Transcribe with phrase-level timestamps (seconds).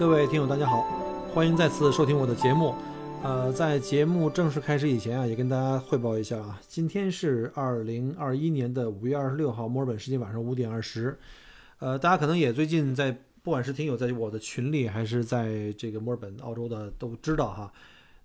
[0.00, 0.80] 各位听友，大家好，
[1.34, 2.74] 欢迎再次收听我的节目。
[3.22, 11.18] 呃，在节目正式开始以前啊，也跟大家汇报一下啊，今天是二零二一年的五月二十六号，墨尔本时间晚上五点二十。
[11.80, 17.70] 呃，大家可能也最近在，不管是听友在我的群里，还是在这个墨尔本、澳洲的，都知道哈，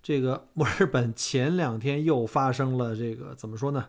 [0.02, 3.84] 这个 墨尔本前两天又发生了这个怎么说呢？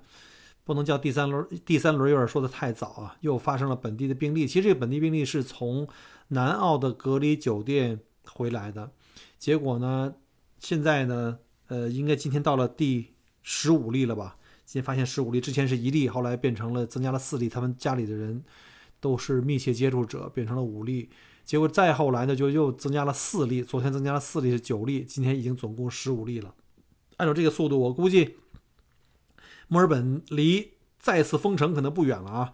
[0.66, 4.45] 不能叫第三轮，第三轮有点说的太早啊，又发生了本地的病例。
[4.45, 5.88] 其实这个本地病例是从
[6.30, 8.92] 南澳的隔离酒店回来的，
[9.38, 10.16] 结果呢，
[10.59, 14.38] 现在呢，呃，应该今天到了第十五例了吧？
[14.66, 18.44] 今天发现十五例，之前是一例，后来变成了增加了四例，他们家里的人
[19.00, 21.09] 都是密切接触者，变成了五例。
[21.45, 26.53] 结果再后来呢，就又增加了四例，昨天增加了四例是九例，今天已经总共十五例了。
[27.16, 28.36] 按照这个速度，我估计
[29.70, 32.53] 墨尔本离再次封城可能不远了啊。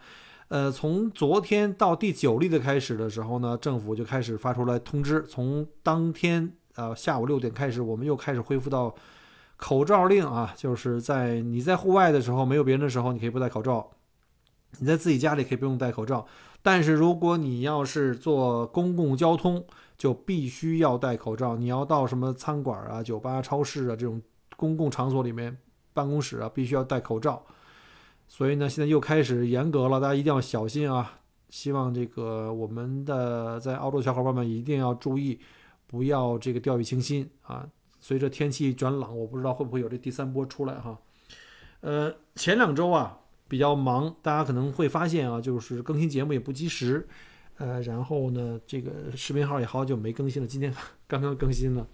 [0.53, 8.93] 呃，从昨天到第九例的开始的时候呢，政府就开始发出来通知，从当天呃下午六点开始，我们又开始恢复到
[9.57, 13.89] 口罩令啊，就是在你在户外的时候，没有别人的时候，你可以不戴口罩；
[14.77, 16.23] 你在自己家里可以不用戴口罩，
[16.61, 19.65] 但是如果你要是坐公共交通，
[19.97, 21.55] 就必须要戴口罩。
[21.55, 24.21] 你要到什么餐馆啊、酒吧、超市啊这种
[24.55, 25.57] 公共场所里面，
[25.95, 27.43] 办公室啊，必须要戴口罩。
[28.35, 31.19] 所以呢，现在又开始严格了，大家一定要小心啊！
[31.51, 35.39] 希望这个我们的在澳洲的小伙伴们一定要注意，
[35.85, 37.69] 不要这个掉以轻心啊！
[37.99, 40.97] 随着天气转冷，我不知道会不会有这第三波出来哈。
[41.81, 47.07] 呃，前两周啊比较忙，大家可能会发现啊，就是更新节目也不及时，
[47.57, 50.73] 呃，然后呢，这个视频号也好久没更新了，今天
[51.05, 51.88] 刚刚更新了，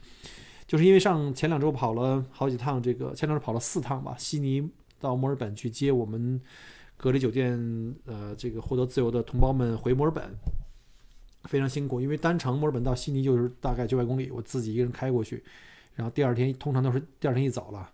[0.65, 4.71] 就是因为上前两周跑了好几趟，这个前两周跑了四趟吧，悉尼。
[4.99, 6.39] 到墨尔本去接我们
[6.97, 7.57] 隔离酒店，
[8.05, 10.23] 呃，这个获得自由的同胞们回墨尔本，
[11.45, 12.01] 非常辛苦。
[12.01, 15.41] 因为单程墨尔本到悉尼就是大概九百公里，我自己一个人开过去，
[15.95, 17.89] 然后第二天通常都是第二天一早了，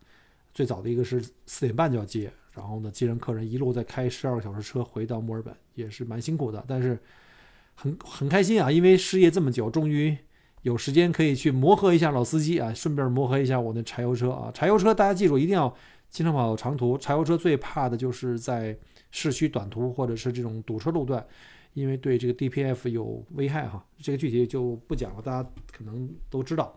[0.56, 6.98] 最早的一个是四点半就要接，然后呢接人客人一路再开十二个小时车回到墨尔本，也是蛮辛苦的，但是
[7.76, 10.18] 很很开心啊，因为失业这么久，终于
[10.64, 15.76] 有时间可以去磨合一下老司机啊，顺便磨合一下我的柴油车啊，柴油车大家记住一定要。
[16.16, 18.74] 经常跑长途，柴油车最怕的就是在
[19.12, 21.22] 市区短途或者是这种堵车路段，
[21.74, 23.86] 因为对这个 DPF 有危害哈。
[23.98, 26.74] 这个具体就不讲了，大家可能都知道。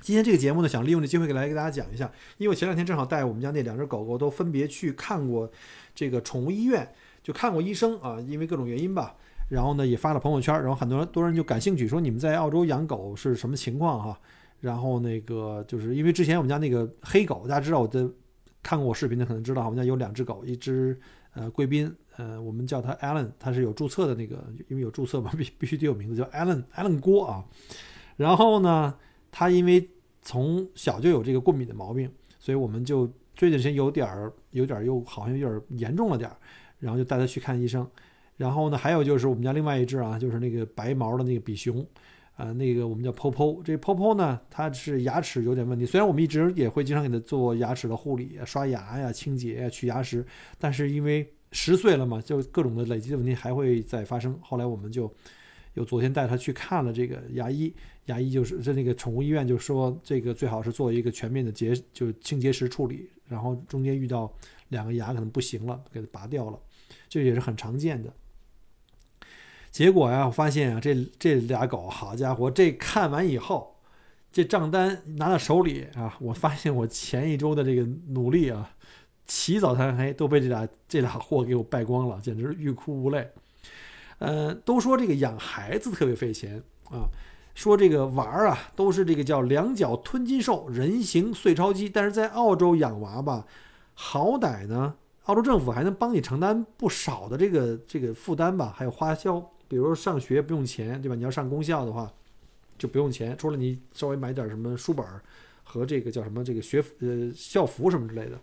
[0.00, 5.50] 今天这个节目呢，想利用这机会来给大家讲一下，因为我前两天正好带我们家那两只狗狗都分别去看过
[5.94, 6.90] 这个宠物医院，
[7.22, 9.16] 就看过医生啊，因为各种原因吧。
[9.50, 14.18] 然后呢，也发了朋友圈，然后很多人多人就感兴趣，说你们在澳洲养狗是什么情况哈？
[14.60, 18.10] 然后那个就是因为之前我们家那个黑狗，大家知道我的。
[18.62, 20.98] 看过我视频的可能知道，我们家有两只狗，一只
[21.34, 27.44] 呃贵宾，呃我们叫它 Allen，它是有注册的那个，因为有注册嘛，必 必须得有名字叫 Allen，Allen 郭啊。
[28.16, 28.94] 然后呢，
[29.30, 29.88] 它因为
[30.20, 36.36] 从小就有这个过敏的毛病，所以我们就最近时间有点儿有点儿又好像有点儿严重了点儿，
[36.78, 37.88] 然后就带它去看医生。
[38.36, 41.84] 然后呢，还有就是我们家另外一只啊，就是那个白毛的那个比熊。
[42.36, 45.84] 啊，那个我们叫 Popo，这 Popo 呢，它是牙齿有点问题。
[45.84, 50.24] 虽然我们一直也会经常给它做牙齿的护理、刷牙呀、清洁呀、去牙石，
[50.58, 54.38] 但是因为十岁了嘛，就各种的累积的问题还会再发生。
[54.40, 55.12] 后来我们就
[55.74, 57.74] 有昨天带它去看了这个牙医，
[58.06, 64.32] 牙医就是在那个宠物医院就说，这个最好是做一个全面的结，就清洁石处理，然后中间遇到
[64.68, 66.58] 两个牙可能不行了，给它拔掉了，
[67.06, 68.10] 这也是很常见的。
[69.70, 73.76] 结果呀，我发现啊，这这俩狗，好家伙，这看完以后，
[74.32, 78.68] 这账单拿到手里啊，我发现我前一周的这个努力啊，
[79.26, 83.30] 起早贪黑都被这俩这俩货给我败光了，简直欲哭无泪。
[84.18, 87.06] 呃，都说这个养孩子特别费钱啊，
[87.54, 93.46] 说这个娃儿啊都是这个叫两脚吞金兽，人形碎钞机，但是在澳洲养娃吧，
[93.94, 94.94] 好歹呢，
[95.26, 99.48] 澳洲政府还能帮你承担不少的这个这个负担吧，还有花销。
[99.70, 101.14] 比如上学不用钱，对吧？
[101.14, 102.12] 你要上公校的话，
[102.76, 105.06] 就不用钱，除了你稍微买点什么书本
[105.62, 108.36] 和这个叫什么这个学呃校服什么之类的。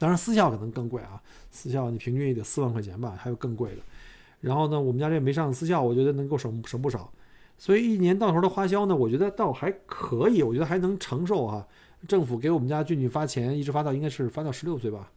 [0.00, 1.22] 当然私校可能更贵啊，
[1.52, 3.82] 私校你平均也得四万块钱吧，还有更贵的。
[4.40, 7.08] 然后呢，我们家这没上私校，我觉得能够省省不少。
[7.56, 11.64] 所以一年到头的花销呢，我觉得倒还可以，我觉得还能承受啊。
[12.08, 15.12] 政府给我们家俊俊发钱，一直发到应该是发到十六岁吧，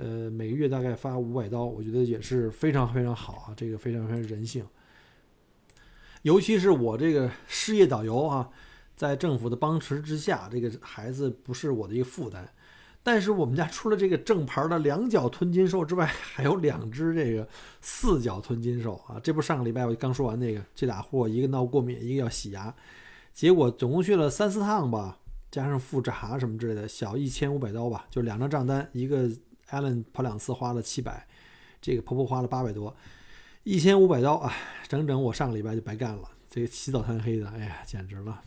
[0.00, 4.64] 呃，每个月大概发五百刀，我觉得也是非常非常好啊，这个非常非常人性。
[6.22, 8.48] 尤其是我这个失业导游啊，
[8.96, 12.48] 在政府的帮持之下，这个孩子不是我的一个负担。
[13.02, 16.04] 但是我们家除了这个正牌的两角吞金兽之外，
[16.34, 17.46] 还有两只这个
[17.80, 19.18] 四角吞金兽啊！
[19.22, 22.74] 这不上个礼拜我刚说完那个，这俩货一个闹过敏，一个要洗牙，
[23.32, 25.18] 结果总共去了三四趟吧，
[25.50, 29.30] 加上复查什么之类的，小一千五百刀吧，就两张账单，一个
[29.70, 31.26] Allen 跑两次花了七百，
[31.80, 32.96] 这个婆婆花了八百多，
[33.64, 34.52] 一千五百刀啊，
[34.88, 38.42] 整整我上个礼拜就白干了，这个起早贪黑的，哎呀，简直了。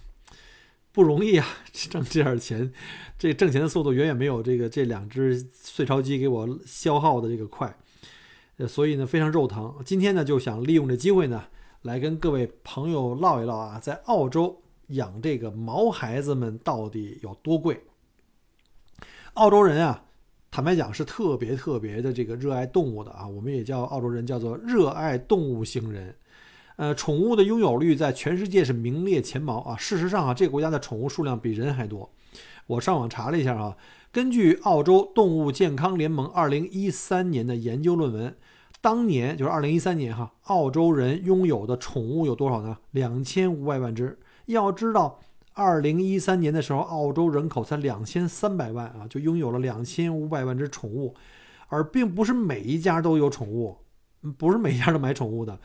[0.91, 2.71] 不容易啊， 挣这点钱，
[3.17, 7.75] 这挣钱的速度远远没有这个这两只碎钞机给我消耗的这个快，
[8.57, 9.75] 呃，所以呢非常肉疼。
[9.83, 11.45] 今天呢就想利用这机会呢，
[11.81, 17.83] 来跟各位朋友唠一唠啊，在澳洲养这个毛孩子们到底有多贵？
[19.33, 20.05] 澳洲人啊，
[20.53, 26.13] 坦白讲是特别特别的这个热爱动物的啊，我们也叫澳洲人叫做热爱动物型人。
[26.75, 29.75] 呃，宠物的拥有率在全世界是名列前茅啊。
[29.75, 32.07] 事实上啊，这个国家的宠物数量比人还多。
[32.67, 33.75] 我上网查了一下啊，
[34.11, 38.35] 根据澳洲动物健康联盟2013年的研究论文，
[38.79, 42.77] 当年就是2013年哈，澳洲人拥有的宠物有多少呢？
[42.91, 44.19] 两千五百万只。
[44.45, 45.19] 要知道
[45.55, 51.13] ，2013年的时候，澳洲人口才两千三百万啊，就拥有了两千五百万只宠物，
[51.67, 53.77] 而并不是每一家都有宠物，
[54.37, 55.59] 不是每家都买宠物的。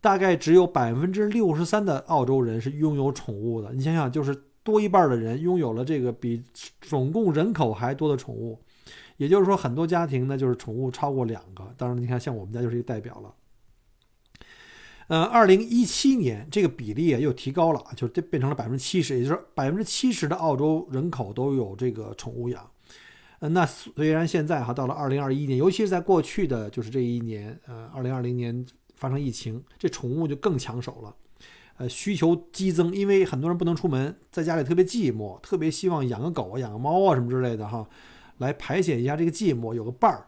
[0.00, 3.72] 大概只有百分之六十三的澳洲人是拥有宠物的。
[3.72, 6.42] 你想想，就是多一半的人拥有了这个比
[6.80, 8.58] 总共人口还多的宠物。
[9.16, 11.64] 也就是说，很多家庭呢，就是宠物超过两个。
[11.76, 13.34] 当然，你看，像我们家就是一个代表了。
[15.08, 22.68] 呃，二零一七年这个比例啊又提高了，就是这变成了百分之七十，也就是说，百分之七十的澳洲人口都有这个宠物养。
[23.38, 28.66] 呃，那虽然现在哈到了二零二一年，尤其是在过去的就是这一年，呃，二零二零年。
[28.98, 31.14] 发生疫情，这宠物就更抢手了，
[31.76, 37.86] 呃，需求激增，因为很多人不能出门，在家里特别寂寞，特别希望养个狗啊、养个猫啊什么之类的哈，
[38.38, 40.26] 来排解一下这个寂寞，有个伴儿。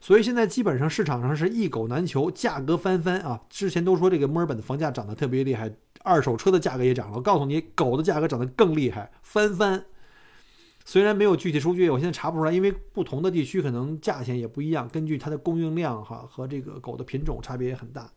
[0.00, 3.40] 所以现在基本上市场上是一狗难求，价格翻番啊。
[3.48, 5.72] 之前都说这个墨尔本的房价涨得特别厉害，
[6.02, 7.16] 二手车的价格也涨了。
[7.16, 9.84] 我告诉你，狗的价格涨得更厉害，翻番。
[10.84, 18.10] 虽然没有具体数据，我现在查不出来，因为不同的地区可能价钱也不一样，根据它的供应量哈和这个狗的品种差别也很大。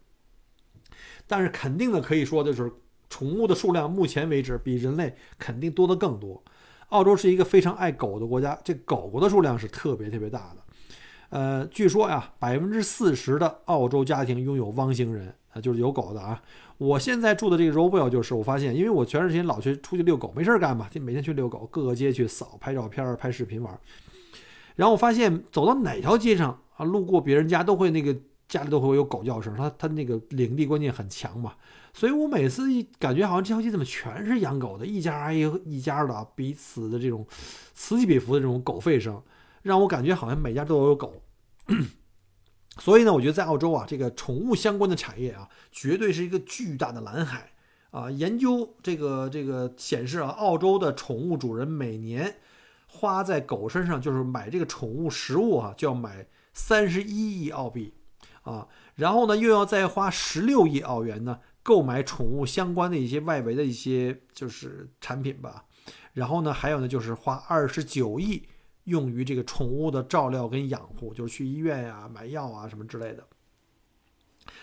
[1.27, 2.71] 但是肯定的可以说的是，
[3.09, 6.41] 宠物的数量目前为止比人类肯定多得更多。
[6.89, 10.63] 澳洲是一个非常爱狗的国家，这狗狗的数量是特别特别大的。
[11.33, 16.39] 呃，据说呀，百分之四十的澳洲家庭拥有汪星人啊，就是有狗的啊。
[16.77, 23.75] 我现在住的这个 Roeville 就是，我发现，因为我前段时间老去出去遛狗，没事干嘛，就每天去遛狗，各个街去扫，拍照片、拍视频玩。
[24.75, 28.15] 然后我发现，走到哪条街上啊，路过别人家都会那个。
[28.49, 31.53] 家里都会有狗叫声，他他那个领地观念很强嘛，
[31.91, 37.25] 所以我每次一感觉好像这条街怎么全是养狗的，一家挨一家的彼此的这种
[37.73, 39.19] 此起彼伏的这种狗吠声，
[39.63, 41.23] 让我感觉好像每家都有狗。
[42.77, 47.53] 所以呢，我觉得在澳洲啊，这个宠物相关的产业啊，绝对是一个巨大的蓝海
[47.89, 48.11] 啊。
[48.11, 52.35] 研究这个这个显示啊，澳洲的宠物主人每年
[52.87, 57.95] 花在狗身上，就是买这个宠物食物啊，就要买三十一亿澳币。
[58.43, 65.63] 啊，然后呢，又要再花十六亿澳元呢，购买宠物相关的一些外围的一些就是产品吧。
[66.11, 68.43] 然后呢，还有呢，就是花二十九亿
[68.85, 73.25] 用于这个宠物的照料跟养护，就是去医院呀、买药啊什么之类的。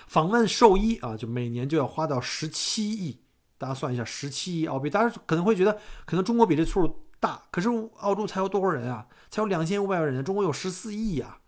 [0.07, 3.21] 访问兽医啊，就每年就要花到十七亿。
[3.57, 9.07] 大家算一下，十七亿澳币，大家可能会觉得可能中国比这数大，可是澳洲才有多少人啊？
[9.29, 11.39] 才有两千五百万人，中国有十四亿呀，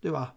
[0.00, 0.34] 对吧？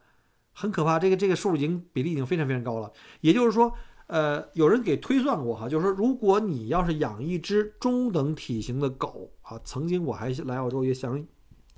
[0.52, 2.92] 很可怕，这个这个数已经比例已经非常非常高了。
[3.22, 3.74] 也就是说，
[4.08, 11.26] 呃，有人给推算过哈，就是说，如果你要是养一只中等体型的狗啊，曾经我还来澳洲也想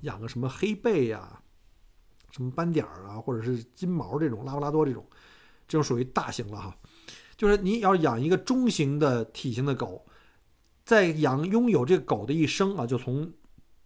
[0.04, 1.42] 养个什么黑背呀、
[2.30, 5.04] 什么斑点儿啊，或者是金毛这种拉布拉多这种，
[5.68, 6.74] 这种属于大型了哈。
[7.36, 10.06] 就是你要养一个中型的体型的狗，
[10.84, 13.32] 在养拥有这个狗的一生啊，就从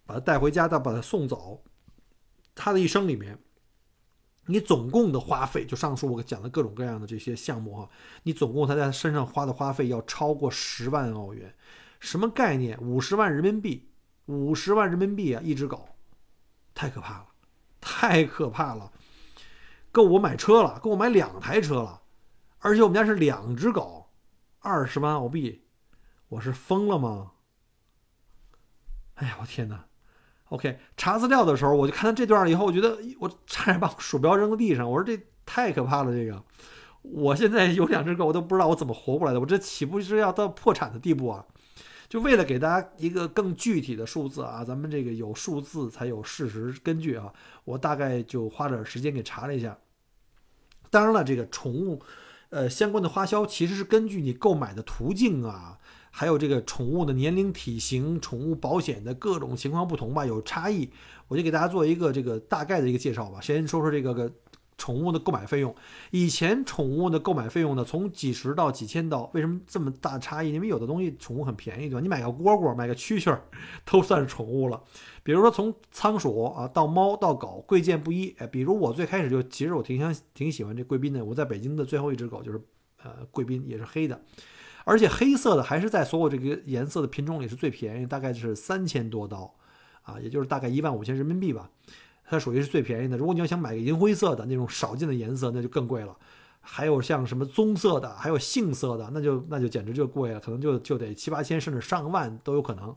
[0.05, 1.63] 把它带回家到把它送走，
[2.53, 3.37] 它的一生里面。
[4.45, 7.87] 你总共的花费，就上述我讲的各种各样的这些项目哈，
[8.23, 11.53] 你总共它在身上花的花费要超过十万澳元，
[11.99, 12.75] 什么概念？
[12.81, 13.89] 五十万人民币，
[14.25, 15.41] 五十万人民币啊！
[15.43, 15.87] 一只狗，
[16.79, 17.25] 太可怕了，
[17.81, 18.93] 太可怕了，
[19.91, 22.03] 够我买车了，够我买两台车了，
[22.59, 24.07] 而且我们家是两只狗，
[24.59, 25.65] 二十万澳币，
[26.29, 27.31] 我是疯了吗？
[29.15, 29.87] 哎呀，我天哪
[30.47, 36.41] ！OK，查资料的时候我就看到这段了以后，我觉得我差点把鼠标扔到地上，我说这太可怕了，这个。
[37.01, 39.39] 我现在有两只狗，我都不知道我怎么活过来的。
[39.41, 41.45] 我这岂不是要到破产的地步啊？
[42.09, 47.31] 就为了给大家一个更具体的数字啊，咱们这个有数字才有事实根据啊。
[47.63, 49.77] 我大概就花点时间给查了一下。
[50.89, 52.01] 当然了，这个宠物，
[52.49, 55.77] 呃，相关的花销其实是根据你购买的途径啊，
[56.09, 60.89] 还有这个宠物的年龄、体型、宠物保险的各种情况不同吧，有差异。
[61.27, 63.39] 我就给大家做一个这个大概的一个介绍吧。
[63.39, 64.31] 先说说这个个。
[64.79, 65.75] 宠物的购买费用，
[66.09, 69.29] 以前宠物的购买费用呢，从几十到几千刀。
[69.33, 70.53] 为什么这么大差异？
[70.53, 71.99] 因为有的东西宠物很便宜，对吧？
[71.99, 73.43] 你买个蝈蝈，买个蛐蛐儿，
[73.85, 74.81] 都算是宠物了。
[75.21, 78.33] 比如说从仓鼠啊到猫到狗，贵贱不一。
[78.39, 81.23] 哎，比如我最开始就，其实我挺想挺喜欢这贵宾的。
[81.23, 82.59] 我在北京的最后一只狗就是
[83.03, 84.19] 呃贵宾，也是黑的，
[84.85, 89.53] 而且黑色的还是在所有这个颜色的品种里是最便宜，大概是三千多刀
[90.03, 91.69] 啊，也就是大概一万五千人民币吧。
[92.29, 93.17] 它属于是最便宜的。
[93.17, 96.15] 如果你要想买个银灰色的那种少见的颜色，那就更贵了。
[96.61, 102.95] 还有像什么棕色的，还有杏色的，那就那就简直就贵了，可能就就得七八千甚至上万都有可能。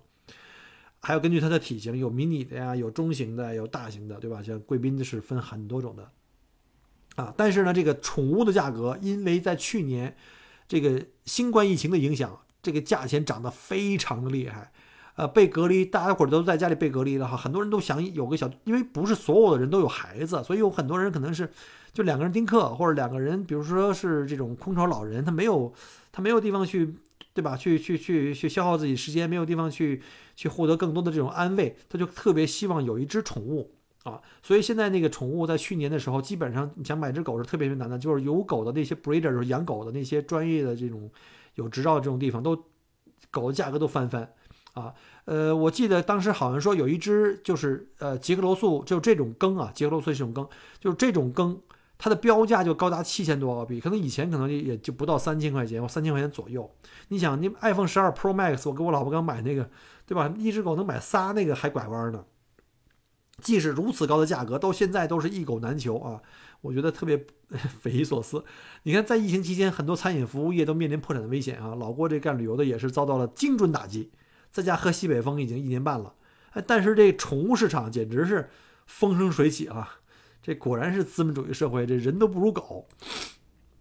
[1.01, 4.43] 还有根据它的体型，有迷你的呀，有中型的，有大型的，对吧？
[4.43, 6.11] 像贵宾是分很多种的
[7.17, 7.33] 啊。
[7.37, 10.15] 但是呢，这个宠物的价格，因为在去年
[10.69, 14.73] 这个新冠疫情的影响，这个价钱涨得非常的厉害。
[15.15, 21.51] 呃，被隔离，大家伙都在家里被隔离了哈，很多人都想有个小，因为不是所有的人都有孩子，所以有很多人可能是
[21.93, 25.71] 就两个人丁克，或者两个人，比如说是这种空巢老人，他没有
[26.11, 26.95] 他没有地方去，
[27.35, 27.55] 对吧？
[27.55, 30.01] 去去去去消耗自己时间，没有地方去
[30.35, 33.71] 去获得更多的这种安慰，他就特别希望有一只宠物
[34.05, 34.19] 啊。
[34.43, 41.11] 所以现在那个宠物在去年的时候，基本上你想买只狗是特别难的，就是有狗的那些 breeder，就是养狗的那些专业的这种
[41.57, 42.57] 有执照的这种地方，都
[43.31, 44.33] 狗的价格都翻番。
[44.73, 44.95] 啊，
[45.27, 50.49] 呃，我记得当时好像说有一只就是呃杰克罗素，就这种羹啊，杰克罗素这种羹，
[50.81, 51.61] 就是这种羹，
[51.99, 56.71] 它的标价就高达七千多澳币，可能以前可能也就不到三千块钱或三千块钱左右。
[57.09, 59.69] 你想，你 iPhone 十二 Pro Max，我给我老婆刚买那个，
[60.07, 60.33] 对吧？
[60.39, 62.25] 一只狗能买仨，那个还拐弯呢。
[63.43, 66.23] 即使如此高的价格，到现在都是一狗难求啊，
[66.63, 67.27] 我觉得特别
[67.81, 68.45] 匪夷所思。
[68.85, 71.75] 你看，在疫情期间，很多餐饮服务业都面临破产的危险啊。
[71.75, 74.11] 老郭这干旅游的也是遭到了精准打击。
[74.53, 76.15] 在家喝西北风已经一年半了，
[76.51, 78.51] 哎，但是这宠物市场简直是
[78.87, 79.97] 风生水起啊！
[80.43, 82.87] 这果然是资本主义社会，这人都不如狗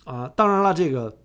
[0.06, 0.32] 啊！
[0.34, 1.18] 当然了，这个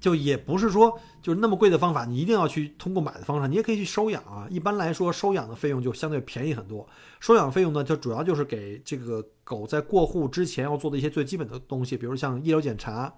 [0.00, 4.48] 就也不是说就是那么贵的方法，你一定要去通过买的方式，你也可以去收养啊。
[4.50, 6.88] 一般来说，收养的费用就相对便宜很多。
[7.20, 13.14] 收养费用呢，就主要就是给这个狗在过户之前要做的一些最基本的东西，比如像医疗检查。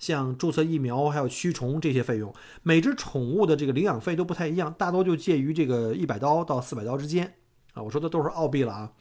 [0.00, 7.34] 像注册疫苗还有驱虫这些费用，每只宠物的这个领养费都不太一样，大多就介于这个一百刀到四百刀之间
[7.74, 7.82] 啊。
[7.82, 8.92] 我说的都是澳币了啊。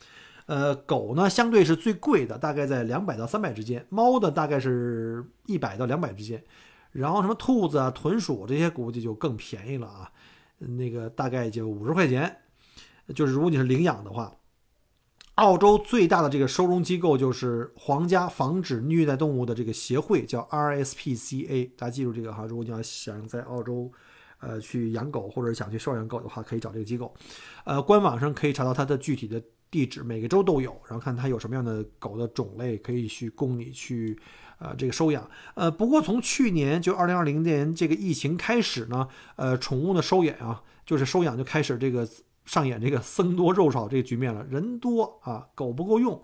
[0.46, 6.44] 呃，狗呢相对是最贵的，大概在两百到三百之间；猫的大概是一百到两百之间。
[6.92, 10.12] 然后什么兔子啊、豚鼠这些估计就更便宜了啊，
[10.58, 12.38] 那个大概就五十块钱。
[13.16, 14.32] 就是如果你是领养的话。
[15.40, 21.70] 澳洲最大的这个收容机构就是皇家防止虐待动物的这个协会，叫 RSPCA。
[21.78, 23.90] 大家记住这个哈，如果你要想在澳洲，
[24.42, 27.14] 呃，去养狗或者想去收养狗的话，可以找这个机构。
[27.64, 29.42] 呃，官网上可以查到它的具体的
[29.72, 34.20] 地址，每个州都有，然后看它有什么样的狗的种类可以去供你去，
[34.58, 35.26] 呃，这个收养。
[35.56, 42.06] 呃，不过从去年就二零二零年这个疫情开始呢，呃，宠物的收养啊，就是收养就开始这个。
[42.50, 46.20] 上演这个僧多肉少这个局面了，人多啊，狗不够用，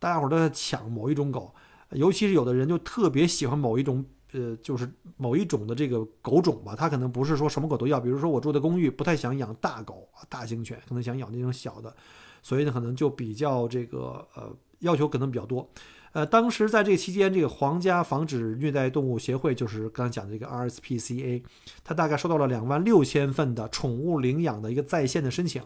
[0.00, 1.54] 大家伙都在抢某一种狗，
[1.92, 11.94] 尤其是有的人就特别喜欢某一种，呃，就是某一种的这个狗种吧，他可能不是说什么狗都要，比如说我住的公寓不太想养大狗啊，大型犬，可能想养那种小的，
[12.42, 15.70] 所以呢，可能就比较这个呃要求可能比较多。
[16.12, 21.42] 呃，当时在这期间，这个皇家防止虐待动物协会，就是刚才讲的这个 RSPCA，
[21.84, 25.62] 它大概收到了两万六千份的宠物领养的一个在线的申请，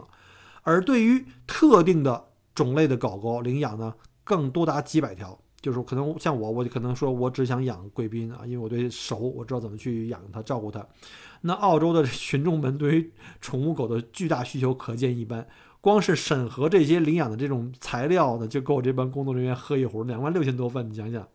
[0.63, 5.39] 而对于特定的种类的狗狗领养呢，更多达几百条。
[5.61, 10.85] 就是可能像我，我就可能说我只想养贵宾啊，因为我对熟，我知道怎么去养它、照顾它。
[11.39, 15.47] 那澳洲的群众们对于宠物狗的巨大需求可见一斑。
[15.83, 20.05] 光是审核这些领养的这种材料的，就够这帮工作人员喝一壶。
[20.05, 21.27] 两万六千多份，你想想。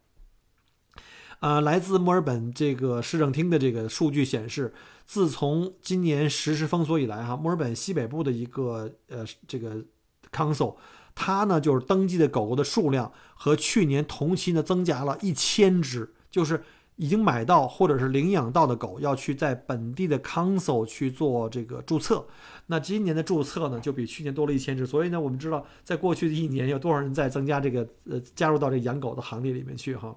[1.40, 4.73] 啊，来自墨尔本这个市政厅的这个数据显示，
[5.05, 9.85] 自从今年实施封锁以来，哈，墨尔本西北部的一个呃这个
[10.33, 10.76] council，
[11.14, 16.64] 它呢就是登记的狗狗的数量和去年同期呢增加了一千只，就是
[16.99, 22.26] 已经买到或者是领养到的狗，要去在本地的 council 去做这个注册。
[22.67, 24.85] 那今年的注册呢，就比去年多了一千只。
[24.85, 30.14] 所以呢，我们知道，在过去的一年，有多少人在增加这个呃，加入到这养狗的行列里面去哈？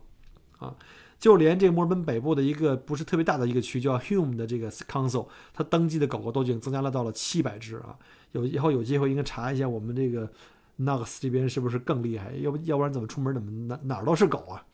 [0.58, 0.76] 啊，
[1.20, 7.96] 就连这个墨尔本北部的一个不是特别大的一个区，叫 Hume 的这个 council，它登记的狗狗都已经增加了到了七百只啊。
[8.32, 10.28] 有以后有机会应该查一下我们这个
[10.80, 12.32] Knox 这边是不是更厉害？
[12.38, 14.66] 要不要不然怎么出门怎么哪哪儿都是狗啊？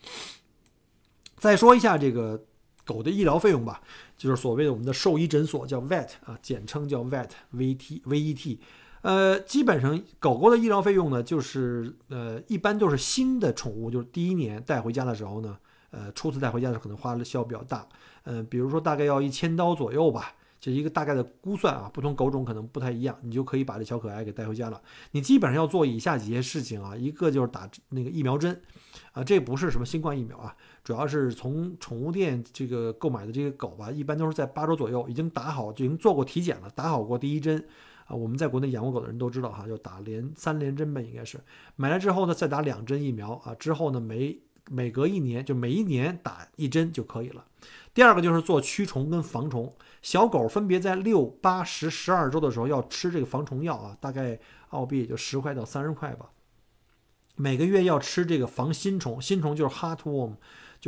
[1.37, 2.43] 再说一下这个
[2.83, 3.81] 狗的医疗费用吧，
[4.17, 8.59] 就是所谓的我们的兽医诊所叫 vet 啊，简称叫 vet，v t v e t，
[9.01, 15.57] 呃，基本上狗狗的医疗费用呢，就是呃，一般都是新的宠物，就是第一年带回家的时候呢，
[15.91, 17.87] 呃，初次带回家的时候可能花的销比较大，
[18.23, 20.33] 嗯，比如说大概要一千刀左右吧。
[20.59, 24.81] 这一个大概的估算啊，不同狗种可能不太一样，你就可以把这小可爱给带回家了。
[25.11, 28.59] 你基本上要做以下几件事情啊，一个就是打那个疫苗针，
[29.11, 30.55] 啊，这不是什么新冠疫苗啊，
[30.87, 37.61] 主要是从宠物店这个购买的这个狗吧，一般都是在八周左右已经打好，就已经做过体检了，打好过第一针
[38.05, 38.15] 啊。
[38.15, 41.41] 我们在国内养过狗的人都知道哈，就打连三连针吧，应该是
[41.75, 44.39] 买来之后呢，再打两针疫苗啊，之后呢每
[44.69, 47.43] 每隔一年就每一年打一针就可以了。
[47.93, 49.75] 第二个就是做驱虫跟防虫。
[50.01, 54.39] 小狗分别在六、八、十、十二周的时候要吃这个防虫药啊，大概
[54.69, 56.29] 澳币也就十块到三十块吧。
[57.35, 60.37] 每个月要吃这个防心虫，心虫就是 heartworm，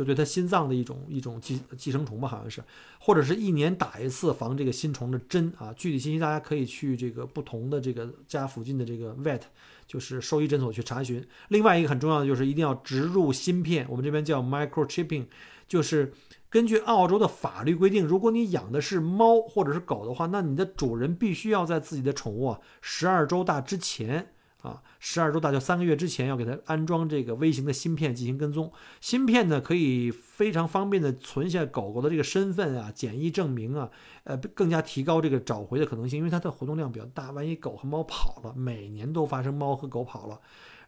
[0.00, 2.64] 就对它心脏的一种一种寄寄生虫吧，好像是，
[2.98, 5.72] 或者是一年打一次防这个心虫的针啊。
[5.76, 9.42] 具体信息大家可以去这个不同的这个家附近的这个 vet，
[9.86, 11.22] 就是兽医诊所去查询。
[11.48, 15.26] 另外一个很重要的就是一定要植入芯片，我们这边叫 microchipping，
[15.68, 16.12] 就是。
[16.52, 28.70] 根据澳洲的法律规定，如果你养的是猫或者是狗的话，那你的主人必须要在自己的宠物啊十二周大之前啊，十二周大就三个月之前，要给它安装这个微型的芯片进行跟踪。
[29.00, 33.90] 芯片呢，可以非常方便的存下狗狗的这个身份啊、检疫证明啊，
[34.24, 40.38] 呃，更加提高这个找回的可能性，因为它的活动量比较大，万一狗和猫跑了，每年都发生猫和狗跑了。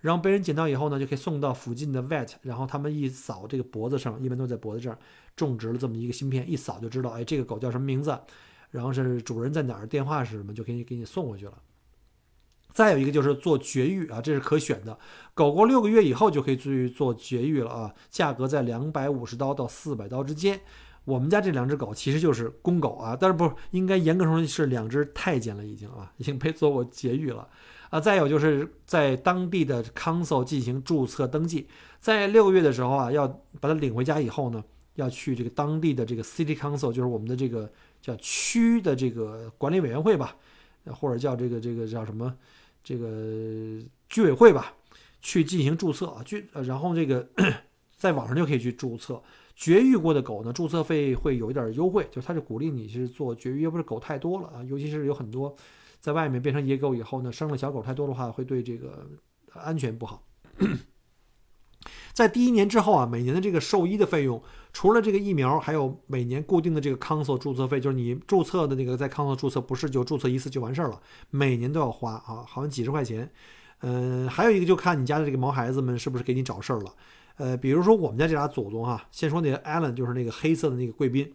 [0.01, 4.99] 然后被人捡到以后呢，就可以送到附近的 vet，然后他们一扫这个脖子上，一般都在脖子这儿
[5.37, 8.19] 种植了这么一个芯片，一扫就知道，哎，这个狗叫什么名字，
[8.71, 11.53] 然后是主人在哪儿，电话是什么，就可以给你送过去了。
[12.73, 14.99] 再有一个就是做绝育啊，这是可选的，
[15.35, 20.61] 狗狗六个月以后就可以去做绝育了啊，价格在两百五十刀到四百刀之间。
[21.05, 27.49] 我们家这两只狗其实就是公狗啊，但是不应该严格说是两只太监了，已经啊，已经被做过绝育了。
[27.91, 31.67] 啊，再有就是在当地的 council 进行注册登记，
[31.99, 33.29] 在六个月的时候啊，要
[33.61, 34.63] 把它领回家以后呢，
[34.95, 40.37] 要去这个当地的这个 city council，就是我们的这个叫区的这个管理委员会吧，
[40.87, 42.33] 或者叫这个这个叫什么
[42.83, 44.75] 这个居委会吧，
[45.21, 47.29] 去进行注册啊，居，然后这个
[47.97, 49.23] 在网上就可以去注册。
[49.55, 55.55] 绝育过的狗呢，注册费会有一点优惠，就是它是鼓励你是做绝育，要不是狗太多了啊，尤其是有很多。
[56.01, 59.07] 在外面变成野狗以后呢，生了小狗太多的话，会对这个
[59.53, 60.27] 安全不好。
[62.13, 73.31] 在第一年之后啊，每年的这个兽医的费用，除了这个疫苗，还有每年固定的这个 council 注册费，就是你注册的那个在 council 注册，不是就注册一次就完事儿了，每年都要花啊，好像几十块钱。
[73.81, 76.95] 嗯，还有一个就看你家的这个毛孩子们是不是给你找事儿了。
[77.39, 81.33] 呃，比如说我们家这俩祖宗哈，先说那个 Allen，就是那个黑色的那个贵宾。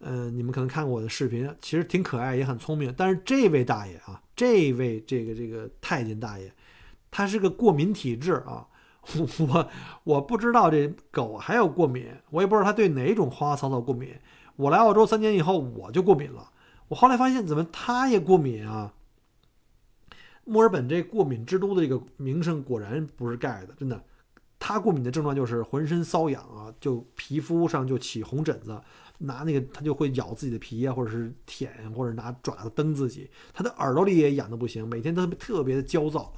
[0.00, 2.92] 嗯，你们可能看过我的视频，其实挺可爱，也很聪明。
[2.96, 6.52] 但是这位大爷啊，这位这个这个太监大爷，
[7.10, 8.66] 他是个过敏体质啊。
[9.48, 9.68] 我
[10.04, 14.10] 我不知道这狗还有过敏，我也不知道它对哪种花花草草过敏。
[14.56, 16.50] 我来澳洲三年以后，我就过敏了。
[16.88, 18.94] 我后来发现，怎么它也过敏啊？
[20.44, 24.02] 墨尔本这过敏之都的这个名声果然不是盖的，真的。
[24.58, 28.80] 它过敏的症状就是浑身瘙痒啊，就皮肤上就起红疹子。
[29.18, 33.30] 拿那个，它就会咬自己的皮啊，或者是舔，或者拿爪子蹬自己。
[33.52, 36.32] 它的耳朵里也痒的不行，每天都特别的焦躁，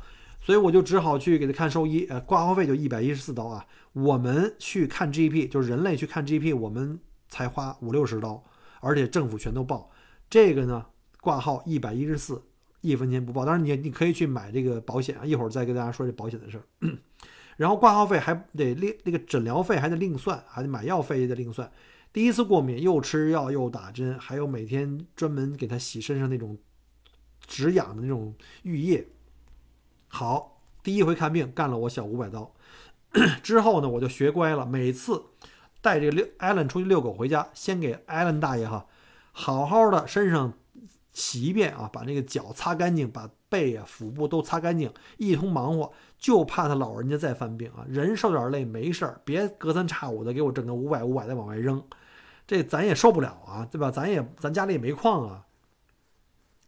[0.44, 2.07] 所以我就只好去给他看兽医。
[2.11, 3.64] 呃，挂号费就一百一十四刀啊。
[3.94, 8.44] 我们去看 GP，就是人类去看 GP，我们才花五六十刀，
[8.80, 9.90] 而且政府全都报。
[10.28, 10.85] 这个呢，
[11.22, 12.42] 挂号一百一十四，
[12.83, 13.46] 一分钱不报。
[13.46, 16.64] 当然你你可以去买这个保险啊，一会儿再跟大家说这保险的事儿。
[17.57, 21.72] 然后挂号费还得另那个诊疗费还得另算，还得买药费也得另算。
[22.12, 26.59] 第一次过敏，又吃药又打针，还有每天专门给他洗身上那种
[27.46, 29.07] 止痒的那种浴液。
[30.14, 32.53] 好，第一回看病干了我小五百刀，
[33.42, 35.24] 之后呢，我就学乖了，每次
[35.81, 38.87] 带这个艾伦出去遛狗回家，先给艾伦大爷哈
[39.33, 40.53] 好好的身上
[41.12, 43.29] 洗一遍啊，把那个脚擦干净，把。
[43.50, 47.87] 背啊、腹部都擦干净，一通忙活，就怕他老人家再犯病啊。
[47.88, 51.81] 人受点累没事儿，别隔三差五的给我整个五百五百的往外扔，
[52.48, 53.92] 这咱也受不了啊，对吧？
[53.92, 55.44] 咱也咱家里也没矿啊。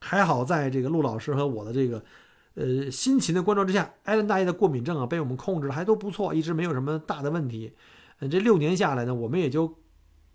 [0.00, 2.04] 还好在这个陆老师和我的这个
[2.56, 7.72] 呃辛勤的关照之下，艾伦大爷的过敏症啊被我们控制的还都不错，一直没有什么大的问题。
[8.18, 9.72] 嗯，这六年下来呢，我们也就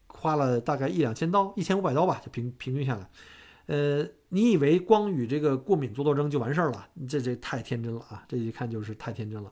[0.07, 3.09] 花了大概一两千刀，一千五百刀吧，就平平均下来。
[3.65, 6.87] 呃，你以为光与这个过敏做斗争就完事儿了？
[7.07, 8.23] 这这太天真了啊！
[8.27, 9.51] 这一看就是太天真了。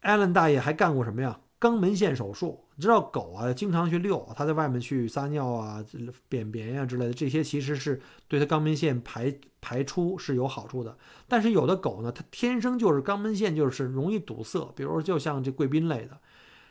[0.00, 1.38] 艾伦大爷还干过什么呀？
[1.60, 2.64] 肛门腺手术。
[2.76, 5.84] 你知道狗啊，经常去遛，它在外面去撒尿啊、
[6.28, 10.96] 便便呀之类的，这些其实是对它肛门腺排排出是有好处的。
[11.28, 16.18] 但是有的狗呢，它天生就是肛门腺就是容易堵塞，比如就像这贵宾类的。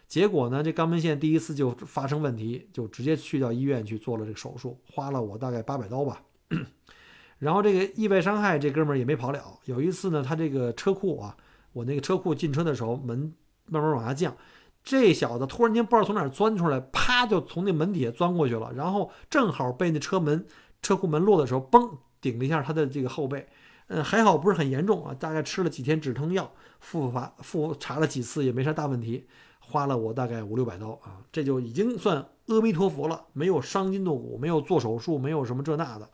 [0.08, 6.22] 结果呢，这肛门腺第一次就发生问题，就直接去到医院去做了这个手术，花了我大概八百刀吧。
[7.40, 9.42] 然后这个意外伤害，这哥们儿也没跑了。
[9.66, 11.38] 有一次呢，他这个车库啊，
[11.72, 13.34] 我那个车库进车的时候，门
[13.68, 14.36] 慢慢往下降，
[14.84, 20.46] 这小子突然间不知道从哪儿钻出来，啪就从那门底下钻过去了，然后正好被那车门
[20.82, 23.48] 车库门落的时候，嘣顶了一下他的这个后背。
[23.94, 29.28] 嗯，还好不是很严重啊，大概吃了几天止疼药，复发复查了几次也没啥大问题。
[29.60, 36.10] 花了我大概五六百刀啊，这就已经算阿弥陀佛了，没有伤筋动骨，没有做手术，没有什么这那的，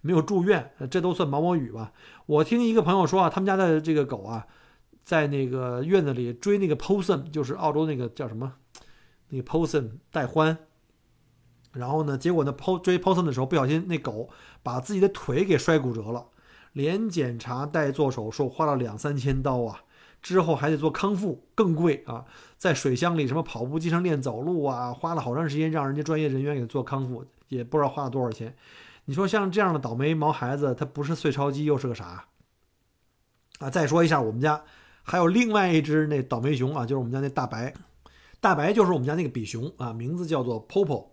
[0.00, 1.92] 没有住院，这都算毛毛雨吧。
[2.26, 4.46] 我听一个朋友说啊，他们家的这个狗啊，
[5.06, 8.54] 在那个院子里追那个 possum，就是澳洲那个叫什么，
[9.28, 10.58] 那个 possum 带欢，
[11.72, 14.28] 然后呢，结果呢 po 追 possum 的时候，不小心那狗
[14.64, 16.26] 把自己的腿给摔骨折了，
[16.72, 19.84] 连检查带做手术，花了两三千刀啊。
[20.22, 22.24] 之后还得做康复，更贵啊！
[22.56, 28.56] 在水箱里什么跑步机上练走路啊，花了好长时间，让人家专业人员给做康复，也不知道花了多少钱。
[29.04, 32.24] 你说像这样的倒霉毛孩子，他不是碎钞机又是个啥
[33.60, 33.70] 啊？
[33.70, 34.64] 再说一下，我们家
[35.06, 37.72] 还有另外一只那倒霉熊啊，就是我们家那大白，
[38.40, 41.12] 大白就是我们家那个比熊啊，名字叫做 Popo。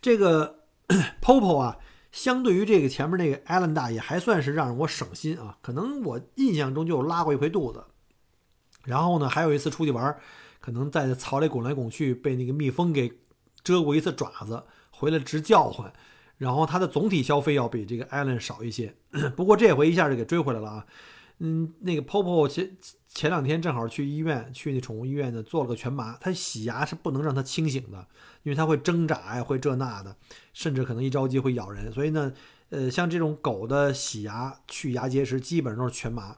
[0.00, 0.60] 这个
[1.20, 1.78] Popo 啊。
[2.12, 5.56] 相对于这个前面那个 Allen 大爷，还算是让我省心啊。
[5.62, 7.84] 可能我印象中就拉过一回肚子，
[8.82, 10.18] 然后呢，还有一次出去玩，
[10.58, 13.20] 可能在草里滚来滚去，被那个蜜蜂给
[13.62, 15.92] 蛰过一次爪子，回来直叫唤。
[16.36, 18.92] 然后它的总体消费要比这个 Allen 少一些，
[19.36, 20.86] 不过这回一下就给追回来了啊。
[21.42, 22.76] 嗯，那个 Popo 前
[23.08, 26.18] 前两天正好去医院，去那宠物医院呢，做了个全麻。
[26.20, 28.06] 他洗牙是不能让它清醒的，
[28.42, 30.14] 因为它会挣扎呀，会这那的，
[30.52, 31.90] 甚至可能一着急会咬人。
[31.90, 32.30] 所以呢，
[32.68, 36.36] 呃，像这种狗的洗牙去牙结石，基本上都是全麻。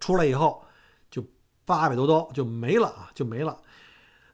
[0.00, 0.64] 出来以后
[1.08, 1.24] 就
[1.64, 3.62] 八百多刀就没了啊，就没了。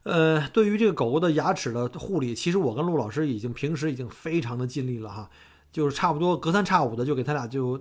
[0.01, 5.29] 呃，对于这个狗狗的牙齿的护理，其实我跟陆老师已经平时已经非常的尽力了哈，
[5.71, 7.79] 就是差不多隔三差五的就给他俩就。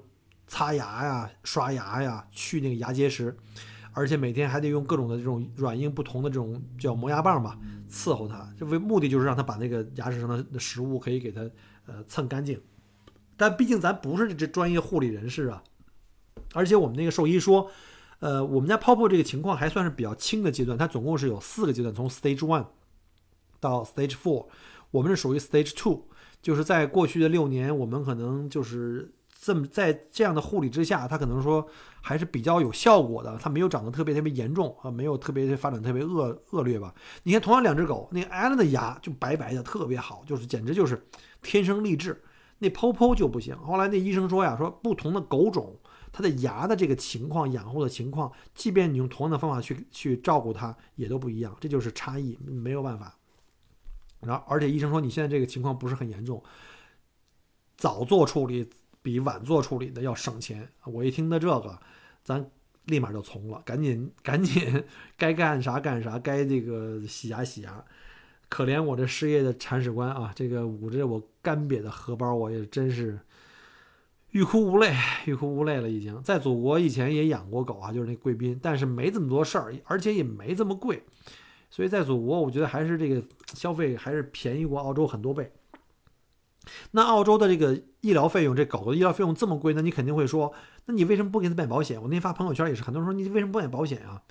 [0.53, 3.35] 擦牙呀，刷牙呀，去那个牙结石，
[3.95, 11.41] 而且每天还得用各种的这种软硬不同的这种叫磨牙棒吧，伺候它，这为目的就是让它把那个牙齿上的食物可以给它
[11.87, 12.61] 呃蹭干净。
[13.35, 15.65] 但毕竟咱不是这专业护理人士啊，
[16.53, 17.71] 而且我们那个兽医说，
[18.19, 22.67] 呃，我们家泡泡这个情况还算是比较轻的阶段，它总共是有四个阶段，从 stage one
[23.59, 24.49] 到 stage four，
[24.91, 26.05] 我们是属于 stage two，
[26.43, 29.15] 就是在过去的六年，我们可能就是。
[29.45, 31.67] 这么在这样的护理之下，它可能说
[32.01, 36.95] 还是比较有效果的，它没有长得特别特别严重啊，没有特别发展特别恶恶劣吧？
[37.25, 41.05] 你看，同样两只狗，那艾伦的牙就白白的，特别好，就是简直就是
[41.43, 42.23] 天生丽质。
[42.59, 43.59] 那 POPO 就不行。
[43.59, 45.77] 后来那医生说呀，说不同的狗种，
[46.13, 53.19] 它的牙的这个情况、养护的情况，即便你用同样的方法去去照顾它，也都不一样，这就是差异，没有办法。
[54.21, 56.41] 然后，而且医生说你现在这个情况不是很严重，
[57.77, 58.71] 早做处理。
[59.03, 60.69] 比晚做处理的要省钱。
[60.85, 61.79] 我一听到这个，
[62.23, 62.49] 咱
[62.87, 64.85] 立马就从了，赶紧赶紧，
[65.19, 67.85] 该干啥干啥，该这个洗牙洗牙。
[68.49, 73.19] 可怜我这失业的铲屎官啊，这个捂着我干瘪的荷包，我也真是
[74.31, 74.95] 欲哭无泪，
[75.27, 75.88] 欲哭无泪了。
[75.88, 81.03] 已经在祖国以前也养过狗啊，就是那贵宾，但是没这么多事儿，而且也没这么贵。
[81.71, 85.51] 所以在祖国，我觉得还是这个消费还是便宜过澳洲很多倍。
[86.92, 90.53] 那澳洲的这个医疗费用，这狗狗医疗费用这么贵，那你肯定会说，
[90.87, 92.01] 那你为什么不给他买保险？
[92.01, 94.22] 我那天发朋友圈也是，很多人说你为什么不买保险啊？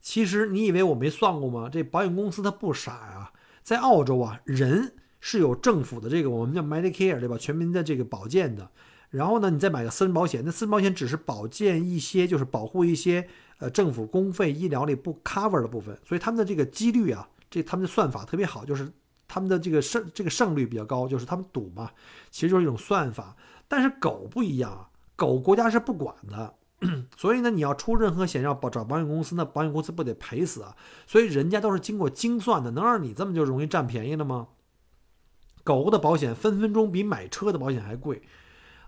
[0.00, 1.68] 其实你以为我没算过吗？
[1.72, 7.36] 这保险公司它不傻呀，在澳洲啊，人是有政府的这个我们叫 Medicare 对吧？
[7.38, 8.70] 全民的这个保健的。
[9.10, 18.90] 然后呢，你再买个私人保险，那私人保险只是保健一些，就是保护一些呃政府公费医疗里不 cover 的部分，所以他们的这个几率啊，这他们的算法特别好，就是。
[19.32, 21.90] 他们的这个胜这个胜率比较高，就是他们赌嘛，
[22.30, 23.34] 其实就是一种算法。
[23.66, 26.54] 但是狗不一样啊，狗国家是不管的，
[27.16, 30.76] 所以呢，你要出任何险要保找保险公司，那保险公司不得赔死啊？
[31.06, 34.48] 所以人家都是经过精算的，能让你这么就容易占便宜了吗？
[35.64, 38.20] 狗狗的保险分分钟比买车的保险还贵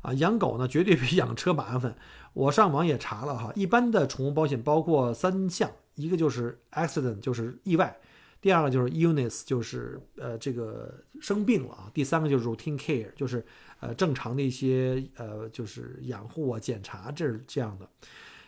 [0.02, 0.12] 啊！
[0.12, 1.96] 养狗呢，绝对比养车麻烦。
[2.34, 7.96] 我上网也查了哈，一般的宠物保险包括三项，一个就是 accident，就是意外；
[8.44, 13.42] 第二个就是 illness，就是呃这个生病了啊；第三个就是 routine care，就是
[13.80, 17.88] 呃正常的一些呃就是养护啊、检查这是这样的。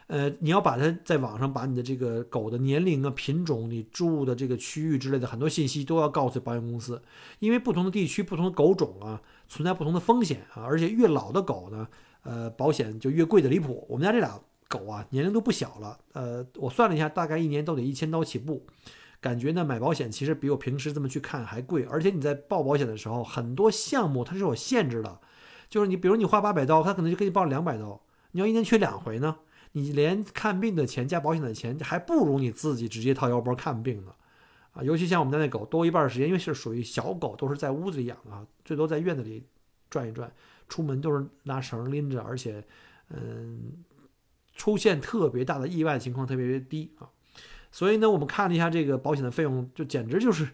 [0.08, 7.00] 呃，你要把它在网上把你的这个狗的年龄啊、品种、你住的这个区域之类的很多信息都要告诉保险公司，
[7.38, 11.88] 因为不同的地区、不同的狗种啊，存在不同的风险啊，而且越老的狗呢，
[12.22, 13.86] 呃，保险就越贵的离谱。
[13.88, 18.62] 我们家这俩狗啊，年龄都不小了，呃，我算了一下，大概一年都得一千刀起步，
[19.26, 25.20] 感觉呢买保险其实比我平时这么去看还贵，而且你在报保险的时候，很多项目它是有限制的，
[25.68, 29.38] 就是你比如你花八百刀，它可能就给你报两百刀，你要一年去两回呢。
[29.72, 34.12] 你连看病的钱加保险的钱，还不如你自己直接掏腰包看病呢，
[34.72, 39.44] 啊，尤其像我们家那狗，多一半时间，因为是属于小狗，都是在屋子里养啊，最多在院子里
[39.90, 40.32] 转一转，
[40.66, 42.64] 出门都是拿绳拎着，而且，
[43.10, 43.84] 嗯，
[44.54, 47.10] 出现特别大的意外情况特别低啊，
[47.76, 50.48] 所以呢，我们看了一下这个保险的费用，就简直就是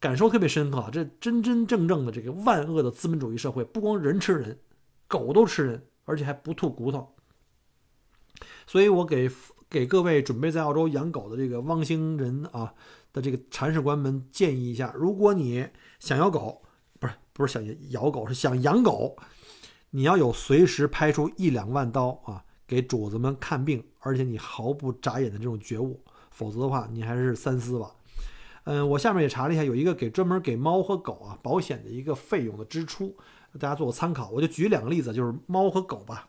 [0.00, 4.58] 感受特别深刻啊，这真真正正的这个万恶的资本主义社会，不光人吃人，
[5.06, 7.14] 狗都吃人，而且还不吐骨头。
[8.66, 9.30] 所以，我给
[9.68, 12.72] 给各位准备在澳洲养狗的这个汪星人啊
[13.12, 16.62] 的这个铲屎官们建议一下：如果你想要狗，
[16.98, 19.14] 不是不是想咬狗，是想养狗，
[19.90, 27.90] 你要有随时拍出一两万刀啊给主子们看病，而且你毫不眨眼的这种觉悟，否则的话，你还是三思吧。
[28.64, 33.16] 嗯，我下面也查了一下，有一个给专门给猫和狗啊保险的一个费用的支出，
[33.58, 34.30] 大家做个参考。
[34.30, 36.28] 我就举两个例子，就是猫和狗吧。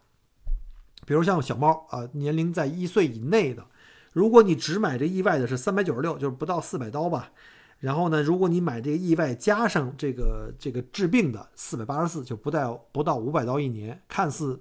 [1.05, 3.65] 比如像小猫啊，年龄在一岁以内的，
[4.13, 7.31] 如果你只买这意外的是三百九十六，就是不到四百刀吧。
[7.79, 14.59] 然后呢，如果你买这个意外加上这个这个治病的四百八十四，就不到不到五百刀一年，看似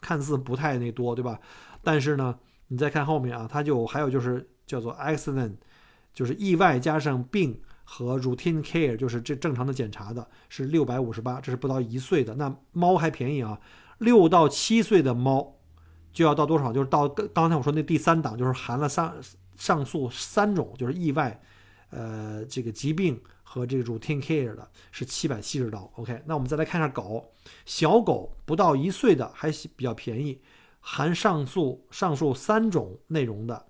[0.00, 1.38] 看似不太那多，对吧？
[1.82, 5.54] 但是呢，你再看后面啊，它就还有就是叫做 accident，
[6.14, 12.34] 就是意外加上病和 routine care，就是这正常的检查的，是六百五十八，这是不到一岁的。
[12.36, 13.58] 那猫还便宜啊，
[13.98, 15.56] 六到七岁的猫。
[16.12, 16.72] 就要到多少？
[16.72, 19.14] 就是到刚才我说那第三档，就是含了上
[19.54, 21.40] 上述三种，就是意外，
[21.90, 25.88] 呃，这个疾病和这个 routine care 的，是七百七十刀。
[25.94, 27.32] OK，那我们再来看一下狗，
[27.64, 30.40] 小狗不到一岁的还比较便宜，
[30.80, 33.66] 含上述上述三种内容的，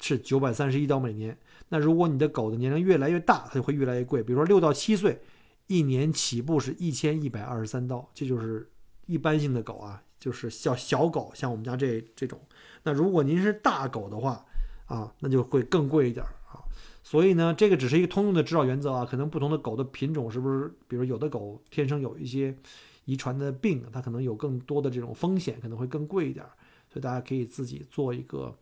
[0.00, 1.36] 是九百三十一刀每年。
[1.68, 4.22] 那如果你的狗的年龄越来越大，它就会越来越贵。
[4.22, 5.20] 比如说六到七岁，
[5.66, 8.70] 一年起步是一千一百二十三刀，这就是
[9.06, 10.02] 一般性的狗啊。
[10.18, 12.40] 就是小小狗，像我们家这这种。
[12.82, 14.44] 那如果您是大狗的话，
[14.86, 16.58] 啊，那就会更贵一点啊。
[17.02, 19.04] 所以呢，这个只是一个通用的指导原则啊。
[19.04, 22.56] 可能不同的狗的品种是不是，比如有的狗天生有一些
[23.04, 26.44] 遗传的病，它可能有更多的这种风险，可能会更贵一点。
[26.88, 28.56] 所以大家可以自己做一个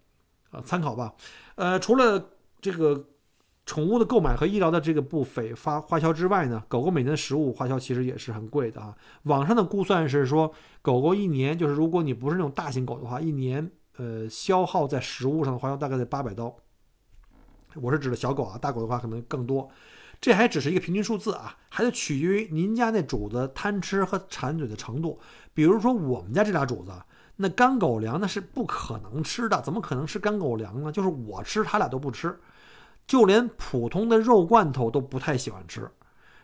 [0.54, 1.12] 呃参考吧。
[1.56, 3.04] 呃，除了这个。
[3.66, 8.94] 宠物的购买和医疗的这个不菲花花销之外呢，狗狗每年的食物花销其实也是很贵的啊。
[9.22, 16.54] 网上的估算是说，狗狗一年就是如果你不是那种大型狗的话，一年呃消耗在食物上的花销大概在八百刀。
[17.76, 19.66] 我是指的小狗啊，大狗的话可能更多。
[20.20, 25.18] 这还只是一个平均数字啊，还得取决于您家那主子贪吃和馋嘴的程度。
[25.54, 26.92] 比如说我们家这俩主子，
[27.36, 30.92] 那干狗粮那是不可能吃的，怎么可能吃干狗粮呢？
[30.92, 32.38] 就是我吃，他俩都不吃。
[33.06, 35.90] 就连普通的肉罐头都不太喜欢吃，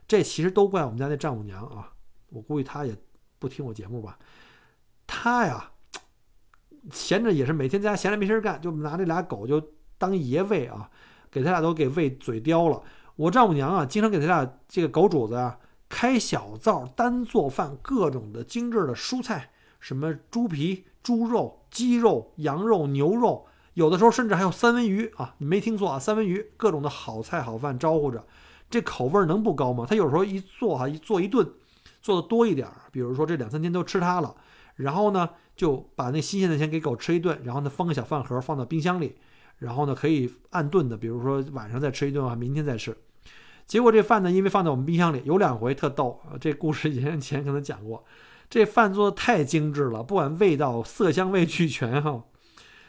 [0.06, 1.92] 这其实都怪我们家那丈母娘啊！
[2.28, 2.94] 我估计她也
[3.38, 4.18] 不听我节目吧。
[5.06, 5.70] 她呀，
[6.92, 9.62] 闲着也是每天在家闲着没事干，就拿这俩狗就
[9.96, 10.90] 当爷喂啊，
[11.30, 12.82] 给他俩都给喂嘴刁了。
[13.16, 23.46] 我丈母娘啊，经常给他俩这个狗主子啊开小灶，单做饭，各种的精致的蔬菜，什么猪皮、猪肉、鸡肉、羊肉、牛肉。
[23.74, 28.26] 有的时候甚至还有三文鱼啊，你没听错啊，三文鱼各种的好菜好饭招呼着，
[28.68, 29.86] 这口味能不高吗？
[29.88, 31.48] 他有时候一做哈，一做一顿，
[32.02, 34.34] 做的多一点儿，比如说这两三天都吃它了，
[34.74, 39.16] 然后呢就把那新鲜的先给狗吃一顿，然后呢封个小饭盒放到冰箱里，
[39.58, 42.94] 然后呢可以按顿的，比如说晚上再吃一顿啊，明天再吃。
[43.66, 48.04] 结果这饭呢，因为放在我们冰箱里，有两回特逗，这故事 以前前可能讲过，
[48.50, 52.24] 这饭做的太精致了，不管味道、色香味俱全哈。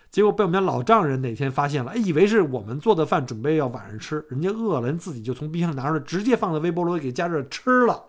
[0.10, 4.26] 结果被我们家老丈人哪天发现了，哎，以为是我们做的饭，准备要晚上吃。
[4.30, 8.08] 人家饿了，人自己就从冰箱拿出来，直接放在微波炉里给加热吃了。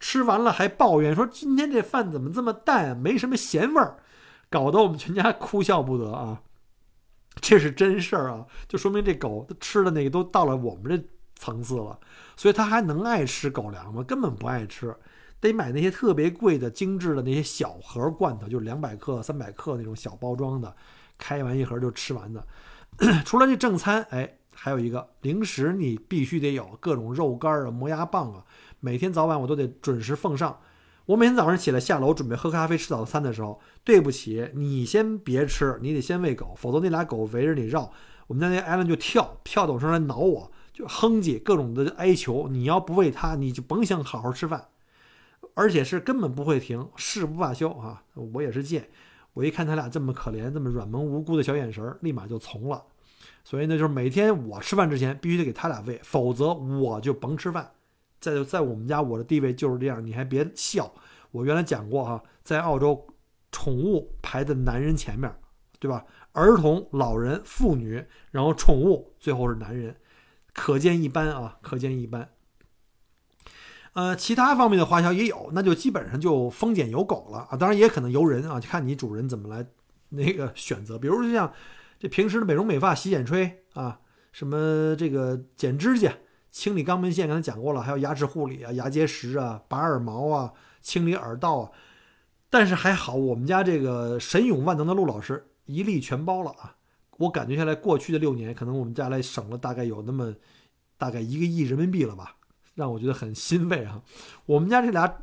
[0.00, 3.98] 吃完了还抱怨说：“今天这饭怎么这么淡，没什么咸味儿。”
[4.50, 6.42] 搞得我们全家哭笑不得啊。
[7.40, 11.02] 这是真事儿啊，就说明这狗吃的那个都到了我们这
[11.36, 11.98] 层次了，
[12.36, 14.02] 所以它还能爱吃狗粮吗？
[14.02, 14.94] 根本不爱吃，
[15.40, 20.74] 得买那些特别贵的、精致的那些小盒罐头，就是两百克、三百克那种小包装的，
[21.16, 22.46] 开完一盒就吃完的。
[23.24, 28.44] 除了这正餐，哎，还有一个零食，你必须得有各种肉干啊、磨牙棒啊，
[28.80, 30.58] 每天早晚我都得准时奉上。
[31.06, 37.90] 我每天早上起来下楼准备喝咖啡吃早餐的时候，对不起，你先别吃，你得先喂狗，否则那俩狗围着你绕。
[38.28, 42.46] 我们家那艾伦就跳，跳动声来挠我，就哼唧，各种的哀求。
[42.48, 44.68] 你要不喂它，你就甭想好好吃饭，
[45.60, 48.02] 而且是根本不会停，誓不罢休啊！
[48.14, 48.88] 我也是贱，
[49.34, 52.82] 我一看他俩这么可怜，这么软萌无辜的小眼神，立马就从了。
[53.44, 57.70] 所以呢，就是每天我吃饭之前必须得给他俩喂，否则我就甭吃饭。
[58.20, 60.90] 在在我们家，我的地位就是这样，你还别笑。
[61.30, 63.06] 我原来讲过哈，在澳洲，
[63.52, 65.30] 宠物排在男人前面，
[65.78, 66.06] 对吧？
[66.32, 69.94] 儿童、老人、妇女，然后宠物，最后是男人，
[70.54, 72.30] 可见一斑啊，可见一斑。
[73.92, 79.66] 呃，其他方面的花销也有，那就基本上就丰俭由狗了啊，当然也可能由人啊，就看你主人怎么来
[80.10, 80.98] 那个选择。
[80.98, 81.52] 比如就像
[81.98, 84.00] 这平时的美容美发、洗剪吹啊，
[84.32, 86.12] 什么这个剪指甲。
[86.52, 91.70] 清理肛门腺，刚才讲过了，还有牙齿护理啊、牙结石啊、拔耳毛啊、清理耳道啊。
[92.48, 96.74] 但是还好，我们家这个神勇万能的陆老师一力全包了啊！
[97.18, 100.34] 我感觉下来，过去的六年，可能我们家来省了大概有那么
[100.98, 102.34] 大概一个亿人民币了吧，
[102.80, 104.02] 让我觉得很欣慰啊！
[104.46, 105.14] 我们家这俩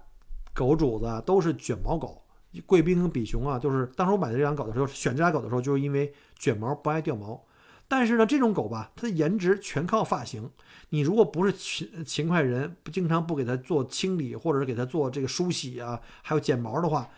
[0.54, 2.24] 狗主子啊都是卷毛狗，
[2.66, 7.44] 贵宾跟比熊啊，就是当时我买的这两狗的时候，选这俩狗的时候，就是因为卷毛不爱掉毛。
[7.90, 10.52] 但是呢，这种狗吧，它的颜值全靠发型。
[10.90, 17.10] 你如果不是勤勤快人，不经常不给它做清理，或者是给它做这个梳洗啊，还有剪毛的话，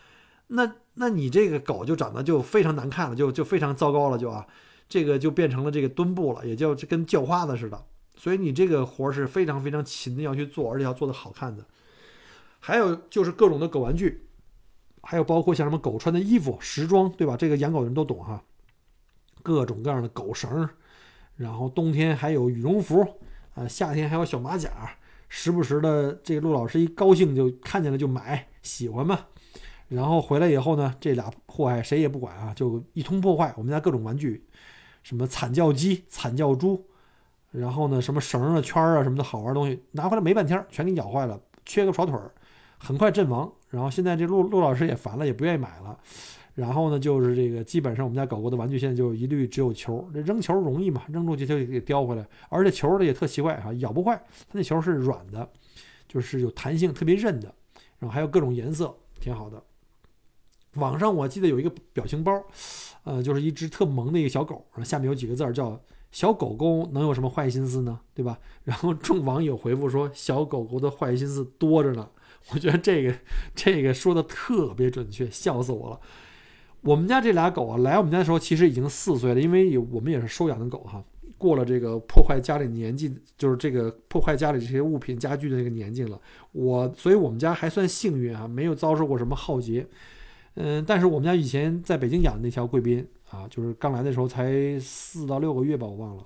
[0.48, 4.46] 那那你这个狗就长得就非常难看了，就就非常糟糕了，就啊，
[4.88, 7.84] 这个就变成了这个墩布了，也就跟叫花子似的。
[8.20, 11.66] 所以你这个活是非常非常勤的要去做，而且要做的好看的。
[12.60, 14.28] 还有就是各种的狗玩具，
[15.04, 17.38] 还有包括像什么狗穿的衣服、时装，对吧？
[17.38, 18.44] 这个养狗的人都懂哈。
[19.42, 20.68] 各种各样的狗绳，
[21.38, 23.00] 然后冬天还有羽绒服，
[23.56, 24.70] 啊，夏天还有小马甲，
[25.30, 29.28] 时不时的这个陆老师一高兴就看见了就买，喜欢嘛。
[29.88, 34.46] 然后回来以后呢，这俩祸害谁也不管啊，就一通破坏我们家各种玩具，
[35.04, 36.89] 什么惨叫鸡、惨叫猪，
[37.52, 42.32] 然后呢什么绳啊、圈啊什么的好玩东西拿回来没半天全给咬坏了，缺个跑腿儿，
[42.78, 43.52] 很快阵亡。
[43.70, 45.98] 然后现在这陆陆老师也烦了，也不愿意买了。
[46.56, 50.10] 然后呢，就是这个，基本上我们家狗狗的玩具现在就一律只有球。
[50.14, 52.28] 这扔球容易嘛，扔出去就给叼回来。
[52.50, 54.16] 而且球呢也特奇怪哈，咬不坏，
[54.48, 55.48] 它那球是软的，
[56.08, 57.54] 就是有弹性，特别韧的。
[57.98, 59.62] 然后还有各种颜色，挺好的。
[60.76, 62.44] 网上我记得有一个表情包，
[63.04, 65.80] 呃，就是一只特萌的一个小狗，然后下面有几个字儿叫
[66.12, 68.00] “小狗狗能有什么坏心思呢？
[68.14, 72.10] 对吧？” 然后众网友回复说：“小狗狗的坏心思多着呢。
[72.54, 73.14] ”我觉得这个
[73.54, 76.00] 这个说的特别准确，笑死我了。
[76.82, 81.04] 我们家这俩狗啊，来我们家的时候其实已经四岁了，因为有我们也是收养的狗哈，
[81.38, 86.20] 过了这个破坏家里年纪，就是这个破坏家里这些物品家具的那个年纪了。
[86.54, 89.86] 我，所以我们家还算幸运啊，没有遭受过什么浩劫。
[90.56, 96.26] 嗯，但是我们家以前在北京养的那条贵宾啊，就是刚来的时候才四到六个月吧，我忘了，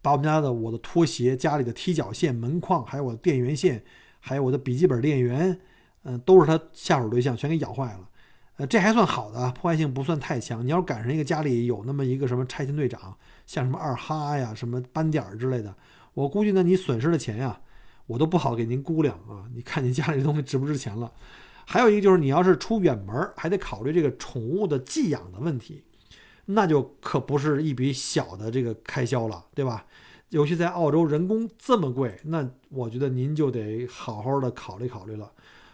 [0.00, 3.84] 把我们家的我的拖鞋、家里的踢脚线、门框，还有我的电源线，
[4.18, 5.60] 还有我的笔记本电源，
[6.04, 8.08] 嗯，都是它下手对象，全给咬坏了。
[8.56, 10.64] 呃，这还算好的，破坏性不算太强。
[10.64, 15.74] 你要赶上一个家里有那么一个什么拆迁队长，像什么二哈呀、什么斑点儿之类的，
[16.14, 17.60] 我估计呢，你损失的钱呀，
[18.06, 19.44] 我都不好给您估量啊。
[19.54, 21.10] 你看你家里的东西值不值钱了？
[21.66, 25.84] 还有一个就是，你要是出远门，还得考虑这个宠物的寄养的问题，
[26.46, 29.86] 那就可不是一笔小的这个开销了，对吧？
[30.30, 35.32] 尤其在澳洲，人工这么贵，那我觉得您就得好好的考虑考虑了。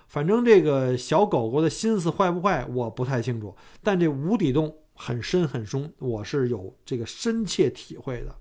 [0.08, 3.54] 反正这个小狗狗的心思坏不坏，我不太清楚。
[3.82, 8.34] 但这无底洞很深很深，我是有这个深切体会的。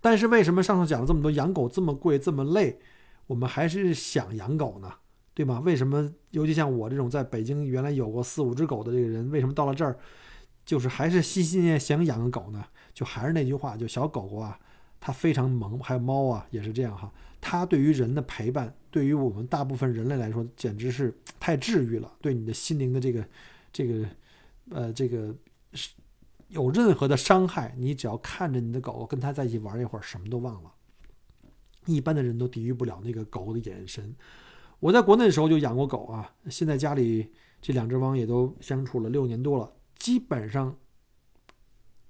[0.00, 2.78] 但是为什么上次讲了这么多，养狗这么贵这么累，
[3.26, 4.92] 我们还是想养狗呢？
[5.40, 5.58] 对吗？
[5.60, 6.12] 为什么？
[6.32, 9.98] 尤其像我这种在北京原来有过四五只狗的这个人，为什么到了这儿，
[10.66, 12.62] 就是还是心心念想养个狗呢？
[12.92, 14.60] 就还是那句话，就小狗狗啊，
[15.00, 17.10] 它非常萌，还有猫啊，也是这样哈。
[17.40, 22.12] 它对于人的陪伴，对于我们大部分人类来说，简直是太治愈了。
[22.20, 23.24] 对你的心灵的这个、
[23.72, 24.06] 这个、
[24.68, 25.34] 呃，这个
[25.72, 25.94] 是
[26.48, 30.70] 有任何的伤害，你只要看着你的狗狗跟它在一起玩一会儿，什么都忘了。
[31.86, 34.14] 一般的人都抵御不了那个狗的眼神。
[34.80, 37.28] 我在国内的时候就养过狗啊，现在家里
[37.60, 39.70] 这两只汪也都相处了六年多了。
[39.98, 40.74] 基本上，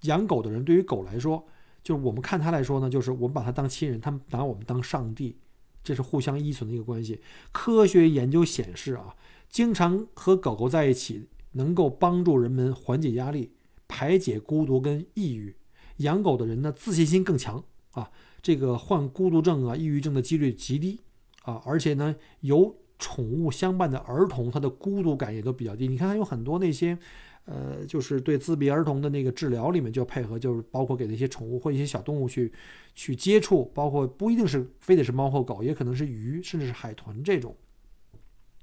[0.03, 1.45] 养狗的人对于狗来说，
[1.83, 5.37] 就是我们看它来说呢，就是我们把它当亲人，他们拿我们当上帝，
[5.83, 7.21] 这是互相依存的一个关系。
[7.51, 9.17] 科学研究显示啊，
[9.49, 13.53] 经常和狗狗在一起，能够帮助人们缓解压力、
[13.89, 15.57] 排解孤独跟抑郁。
[15.97, 21.01] 养狗的人呢，自信心更强啊，这个患孤独症啊、抑郁症的几率极低
[21.41, 25.89] 啊，而且呢，有宠物相伴的儿童，他的孤独感也都比较低。
[25.89, 26.99] 你看，有很多那些。
[27.47, 32.53] 呃，就是对自闭儿童的那个治疗里面就配合，就是包括给那些宠物或一些小动物去
[32.95, 37.57] 去接触，包括不一定是非得是猫或狗，也可能是鱼，甚至是海豚这种，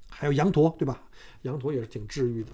[0.10, 1.04] 还有羊驼，对吧？
[1.42, 2.52] 羊驼也是挺治愈的，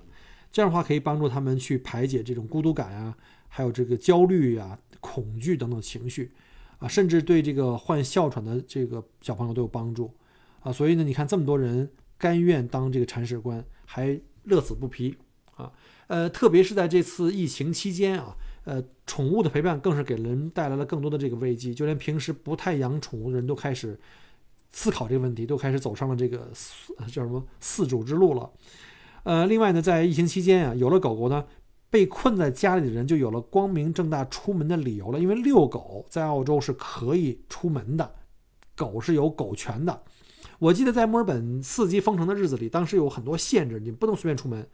[0.52, 3.16] 这样的话可以帮助他们去排解这种孤独感啊，
[3.48, 6.32] 还有这个焦虑啊、恐惧等等情绪
[6.84, 10.12] 啊，甚至对这个患哮喘的这个小朋友都有帮助
[10.60, 10.70] 啊。
[10.70, 15.16] 所以呢，你看这么多人甘愿当这个铲屎官，还乐此不疲
[15.56, 15.72] 啊。
[16.08, 23.98] 呃，特别是在这次疫情期间啊，呃，宠物的陪伴更是给人带来了更多的这个危机，就连平时不太养宠物的人都开始
[24.72, 26.52] 思考这个问题，都开始走上了这个
[27.08, 28.52] 叫什么饲主之路了。
[29.24, 31.46] 呃，另外呢，在疫情期间啊，有了狗狗呢，
[31.94, 38.16] 被困在家里的人就有了光明正大出门的理由了，因为遛狗在澳洲是可以出门的，
[38.76, 40.02] 狗是有狗权的。
[40.58, 44.68] 我记得在墨尔本四级封城的日子里，当时有很多限制，你不能随便出门。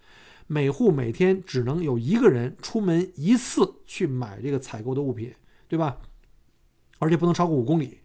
[0.48, 5.36] 每户每天只能有一个人出门一次去买这个采购的物品，
[5.68, 5.98] 对吧？
[7.00, 8.00] 而且不能超过五公里。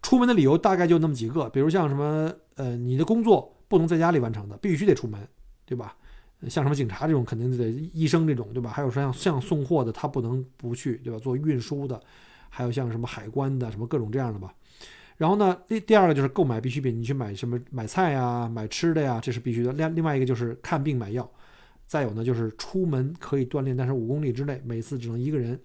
[0.00, 5.28] 出门的理由大概就那么几个，比如像什么，呃，你的工作不能在家里完成的，必须得出门，
[5.66, 5.94] 对吧？
[6.48, 8.70] 像什么警察这种肯定得，医生这种，对吧？
[8.70, 11.18] 还有像像送货的，他不能不去，对吧？
[11.18, 12.00] 做运输的，
[12.48, 14.52] 还有像什么海关的，什么各种这样的吧。
[15.16, 19.72] 然后呢，第第二个就是购买必需品，你去买什么买菜呀、买吃的呀，这是必须的。
[19.72, 21.30] 另另外一个就是看病买药。
[21.86, 25.58] 再有呢，就是出门可以锻炼，但是五公里之内每次只能一个人。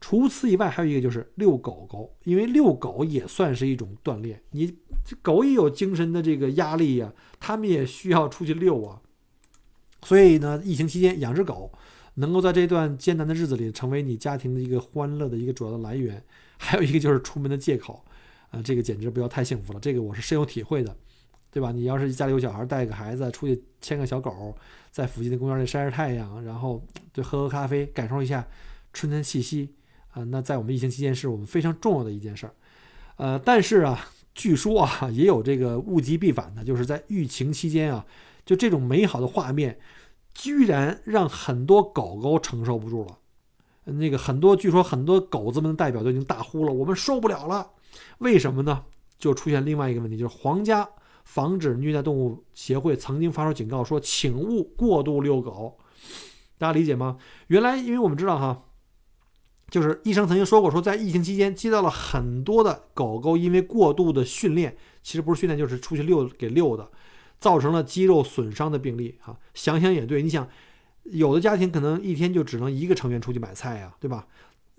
[0.00, 4.40] 除此以外，还有一个就是遛狗狗，因为遛狗也算是一种锻炼。
[4.52, 4.66] 你
[5.04, 8.98] 这狗也有精神的这个压力呀，它们也需要出去遛啊。
[10.02, 11.70] 所以呢，疫情期间养只狗，
[12.14, 16.22] 能够在这段艰难的日子里成为你家庭的一个欢乐的一个主要的来源。
[16.58, 18.04] 还有一个就是出门的借口，
[18.50, 20.96] 啊，这个简直不要太幸福了，这个我是深有体会的。
[21.52, 21.72] 对吧？
[21.72, 24.56] 你要是家里有小孩，带个孩子出去牵个小狗，
[24.92, 26.80] 在附近的公园里晒晒太阳，然后
[27.12, 28.46] 对喝喝咖啡，感受一下
[28.92, 29.68] 春天气息
[30.12, 32.54] 啊，那在我们疫情期间是我们非常重要的一件事儿。
[33.16, 33.98] 呃，但是啊，
[34.32, 38.06] 据说啊，也有这个物极必反的，就是在疫情期间啊，
[38.50, 39.78] 就这种美好的画面，
[40.34, 43.16] 居然让很多狗狗承受不住了。
[43.84, 47.70] 那个很多，据说很多狗子们的代表都已经大呼了，我们受不了了。
[48.18, 48.82] 为什么呢？
[49.20, 50.88] 就出现另外一个问题，就是皇家。
[51.22, 55.78] 防止虐待动物协会曾经发出警告说，请勿过度遛狗。
[56.58, 57.18] 大家理解吗？
[57.46, 58.64] 原来，因为我们知道哈，
[59.68, 66.90] 就是医生曾经说过，说在疫情期间接到了很多的狗狗因为过度的训练，其实不是训练，就是出去遛给遛的，
[67.40, 69.18] 造成了肌肉损伤的病例。
[69.20, 70.48] 哈，想想也对，你想，
[71.04, 74.26] 有的家庭可能一天就只能一个成员出去买菜呀，对吧？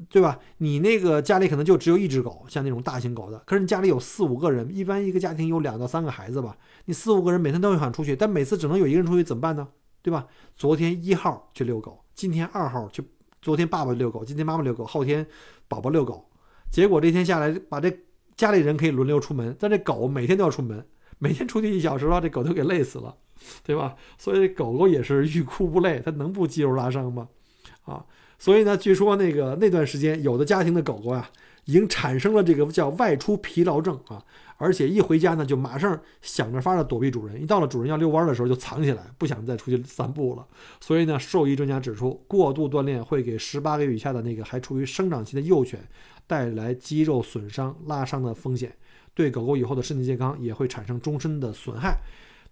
[0.10, 0.40] 对吧？
[0.58, 3.38] 你那个家里可能就只有一只狗，像那种大型狗的。
[3.46, 6.58] 可是你家里有四五个人，一般一个家庭有两到三个孩子吧。
[6.86, 9.68] 你四五个人每天都会喊出去，但每次只能有一个人出去，怎么办呢？
[10.02, 10.26] 对吧？
[10.56, 13.04] 昨天一号去遛狗，今天二号去，
[13.44, 15.28] 昨天爸爸遛狗，今天妈妈遛狗，后天
[15.68, 16.28] 宝宝遛狗。
[16.72, 17.96] 结果这天下来，把这
[18.36, 20.84] 家里人可以轮流出门，但这狗每天都要出门，
[21.24, 23.16] 每天出去一小时，把这狗都给累死了，
[23.64, 23.96] 对吧？
[24.18, 27.28] 所以狗狗也是欲哭无泪，它能不肌肉拉伤吗？
[27.84, 28.04] 啊？
[28.40, 31.30] 所以呢，据说那个那段时间，有的家庭的狗狗呀，
[31.66, 34.26] 已经产生了这个叫外出疲劳症啊，
[34.58, 40.48] 而且一回家呢，就马上想着法的躲避主人，一到了主人要遛弯的时候，就藏起来，不想再出去散步了。
[40.80, 45.80] 所以呢，兽医专家指出，过度锻炼会给十八个月以下的那个还处于生长期的幼犬
[46.26, 48.76] 带来肌肉损伤、拉伤的风险，
[49.14, 52.00] 对狗狗以后的身体健康也会产生终身的损害。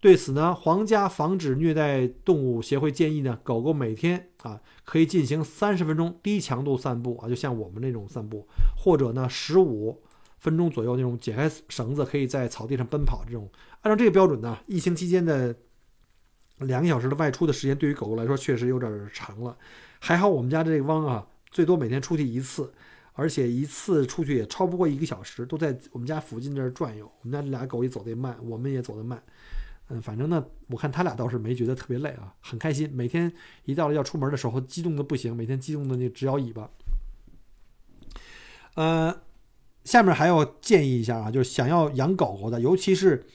[0.01, 8.47] 对此呢，皇家防止虐待动物协会建议呢，狗狗每天啊可以进行三十分钟低强度散步啊，就像我们那种散步，
[8.77, 10.01] 或者呢十五
[10.37, 13.49] 分钟左右那种解开绳子可以在草地上奔跑这种。
[13.81, 15.53] 按照这个标准呢，疫情期间的
[16.59, 19.57] 两个小时的外出的时间对于狗狗来说确实有点长了。
[19.99, 22.71] 还好我们家这个汪啊，最多每天出去一次，
[23.19, 27.05] 而且一次出去也超不过一个小时，都在我们家附近这儿转悠。
[27.21, 29.21] 我们家这俩狗也走得慢，我们也走得慢。
[29.89, 32.89] 嗯，反正呢，我看他俩倒是没觉得特别累啊，很开心。
[32.93, 33.29] 每天
[33.65, 36.69] 一到了要出门的时候，激动的不行，每天激动的那直摇尾巴。
[38.75, 39.13] 呃，
[39.83, 43.25] 下面还要建议一下啊，就是想要养狗狗的，尤其是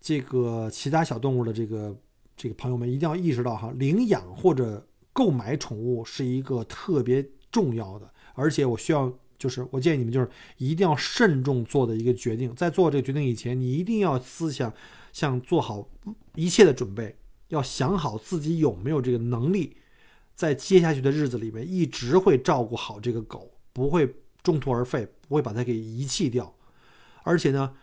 [0.00, 1.94] 这个其他小动物的这个
[2.34, 10.28] 这个朋友们一定要意识到哈，领养或者购买宠物是一个特别重要的，而且我需要就是我建议你们就是
[10.58, 14.72] 一定要慎重做的一个决定，在做这个决定以前，你一定要思想
[15.12, 15.88] 像做好
[16.34, 17.16] 一切的准备，
[17.48, 19.76] 要想好自己有没有这个能力，
[20.34, 26.54] 在接下去的日子里面一直会照顾好这个狗，不会中途而废，不会把它给遗弃掉，
[27.22, 27.74] 而且呢。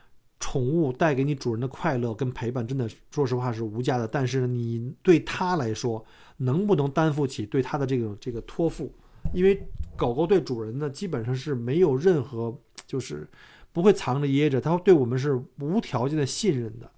[0.43, 4.08] 宠物带给你主人的快乐跟陪伴，真的说实话是无价的。
[4.08, 6.04] 但是你对它来说，
[6.38, 8.91] 能不能担负起对它的这个这个托付？
[9.36, 9.62] 因为
[10.02, 13.30] 狗狗对主人呢，基本上是没有任何，就是
[13.72, 16.89] 不会藏着掖着，它对我们是无条件的信任的。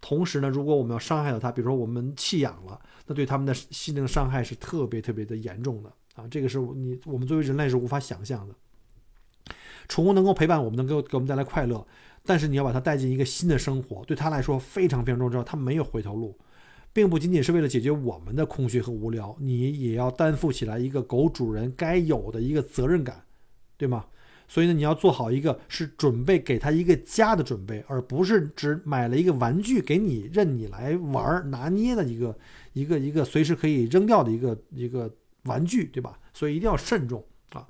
[0.00, 6.26] 同时呢，如果我们要伤害到它，比如说我们弃养了，那对它们的心灵伤害是特别特别的严重的啊！
[6.30, 8.54] 这个是你我们作为人类是无法想象的。
[9.86, 11.86] 宠物能够陪伴我们，能够给我们带来快乐。
[12.24, 15.42] 但是你要把它带进一个新的生活，对它来说非常非常重要。
[15.44, 16.38] 它没有回头路，
[16.92, 23.24] 并不仅仅是为了解决我们的空虚和无聊，你也要担负起来一个狗主人该有的一个责任感，
[23.76, 24.06] 对吗？
[24.48, 32.36] 所以呢，你要做好一个是准备给他一个家的准备，而不是只买了一个玩具给你任你来玩拿捏的一个
[32.72, 35.08] 一个一个随时可以扔掉的一个一个
[35.44, 36.18] 玩具，对吧？
[36.32, 37.64] 所以一定要慎重啊。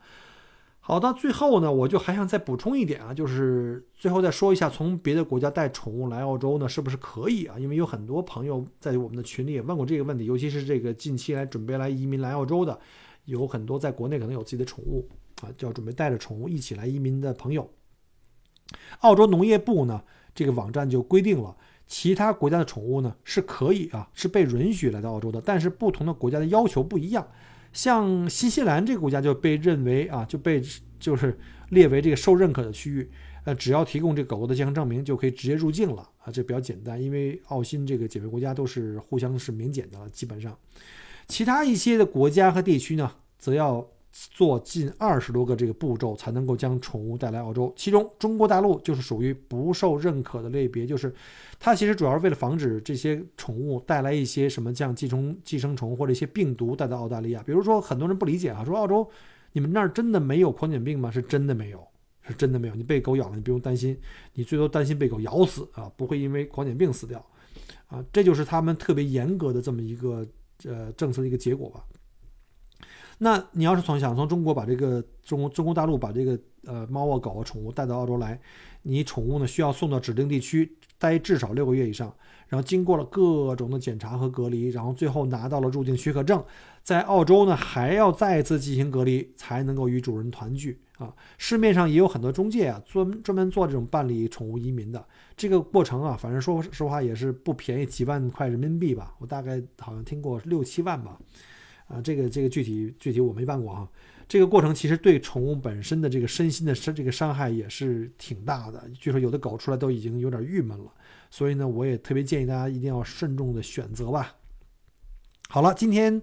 [0.90, 7.56] 好到，最后呢，我就还想再补充一点啊，就是最后再说一下，从别的国家带宠物来澳洲呢，是不是可以啊？
[7.56, 12.76] 因为有很多朋友在我们的群里也问过这个问题，尤其是这个近期来准备来移民来澳洲的，
[13.26, 15.08] 有很多在国内可能有自己的宠物
[15.42, 17.70] 啊，就要准备带着宠物一起来移民的朋友。
[19.02, 20.02] 澳洲农业部呢，
[20.34, 27.24] 这个网站就规定了，其他国家的宠物呢是可以啊，是被允许来到澳洲的，但是不同的国家的要求不一样。
[27.72, 30.62] 像新西兰这个国家就被认为啊，就被
[30.98, 31.38] 就是
[31.70, 33.10] 列为这个受认可的区域，
[33.44, 40.56] 呃，只要提供这狗狗的健康证明就可以直接入境了啊，这比较简单，因为澳新这个姐妹国家都是互相是免检的了，基本上，
[41.28, 43.86] 其他一些的国家和地区呢，则要。
[44.12, 51.14] 做近二十多个这个步骤才能够将宠物带来澳洲，其中中国大陆就是属于不受认可的类别，就是
[51.58, 57.42] 它其实主要是为了防止这些宠物带来一些什么像寄生寄生虫或者一些病毒带到澳大利亚。
[57.44, 59.08] 比如说很多人不理解啊，说澳洲
[59.52, 61.10] 你们那儿真的没有狂犬病吗？
[61.10, 61.86] 是真的没有，
[62.22, 62.74] 是真的没有。
[62.74, 63.96] 你被狗咬了，你不用担心，
[64.34, 67.24] 你最多担心被狗咬死啊，不会因为狂犬病死掉
[67.86, 68.04] 啊。
[68.12, 70.26] 这就是他们特别严格的这么一个
[70.64, 71.84] 呃政策的一个结果吧。
[73.22, 78.40] 那你要是从想从中国把这个中中国大陆把这个呃猫啊狗啊宠物带到澳洲来，
[78.80, 82.10] 你宠物呢需要送到指定地区待至少六个月以上，
[82.48, 86.42] 然后经过了各种的检查和隔离，然后最后拿到了入境许可证，
[86.82, 91.14] 在澳洲呢还要再次进行隔离才能够与主人团聚啊。
[91.36, 95.04] 市面上也有很多中介啊专专门做这种办理宠物移民的，
[95.36, 101.18] 这个过程啊，反正说实话也是不便宜，几万块人民币吧，我大概好像听过六七万吧。
[101.90, 103.88] 啊，这个这个具体具体我没办过哈，
[104.28, 108.88] 这个过程其实对宠物本身的这个身心的伤这个伤害也是挺大的。
[108.96, 110.84] 据说有的狗出来都已经有点郁闷了，
[111.30, 114.36] 所以呢，我也特别建议大家一定要慎重的选择吧。
[115.48, 116.22] 好了，今天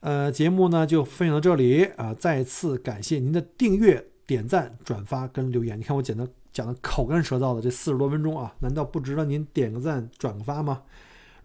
[0.00, 5.78] 呃节目呢就分享到这里啊，再次感谢您的订阅、点赞、转发跟留言。
[5.78, 10.84] 你看我讲的讲的口干舌燥的这四十多分钟啊，难道不值得您点个赞、转个发吗？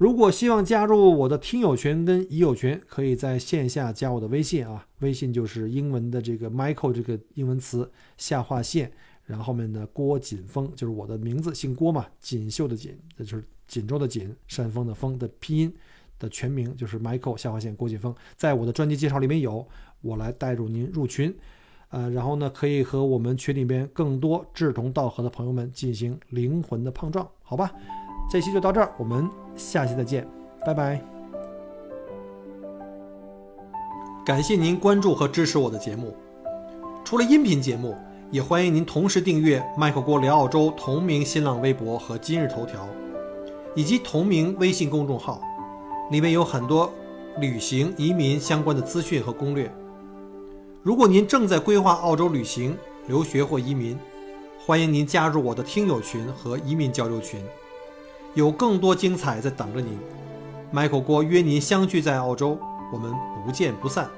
[0.02, 7.88] 如果希望加入我的听友群跟已友群，可以在线下加我的微信啊，微信就是英文的这个 Michael 这个英文词
[8.18, 8.91] 下划线，
[9.26, 15.72] 然后后面的郭锦峰就是我的名字，姓郭嘛，锦绣的锦，那就是锦州的锦，山峰的峰的拼音
[16.18, 19.68] 的全名就是 Michael 下划线郭锦峰，在我的专辑介绍里面有，
[20.02, 21.32] 我来带入您入群，
[21.89, 27.72] 呃，然后呢可以和我们群里边更多志同道合的朋友们进行灵魂的碰撞，好吧？
[28.30, 30.28] 这期就到这儿，我们下期再见，
[30.65, 31.01] 拜拜。
[34.26, 36.15] 感谢您关注和支持我的节目。
[37.03, 37.97] 除了音频节目，
[38.30, 42.88] 也欢迎您同时订阅“麦克郭聊澳洲”同名新浪微博和今日头条，
[43.76, 45.41] 以及同名微信公众号，
[46.11, 46.89] 里面有很多
[47.39, 49.69] 旅行、移民相关的资讯和攻略。
[50.84, 53.99] 如果您正在规划澳洲旅行、留学或移民，
[54.65, 57.43] 欢迎您加入我的听友群和移民交流群。
[58.34, 59.97] 有更多精彩在等着您
[60.73, 62.57] ，Michael 郭约您相聚在澳洲，
[62.93, 63.11] 我们
[63.45, 64.09] 不见不散。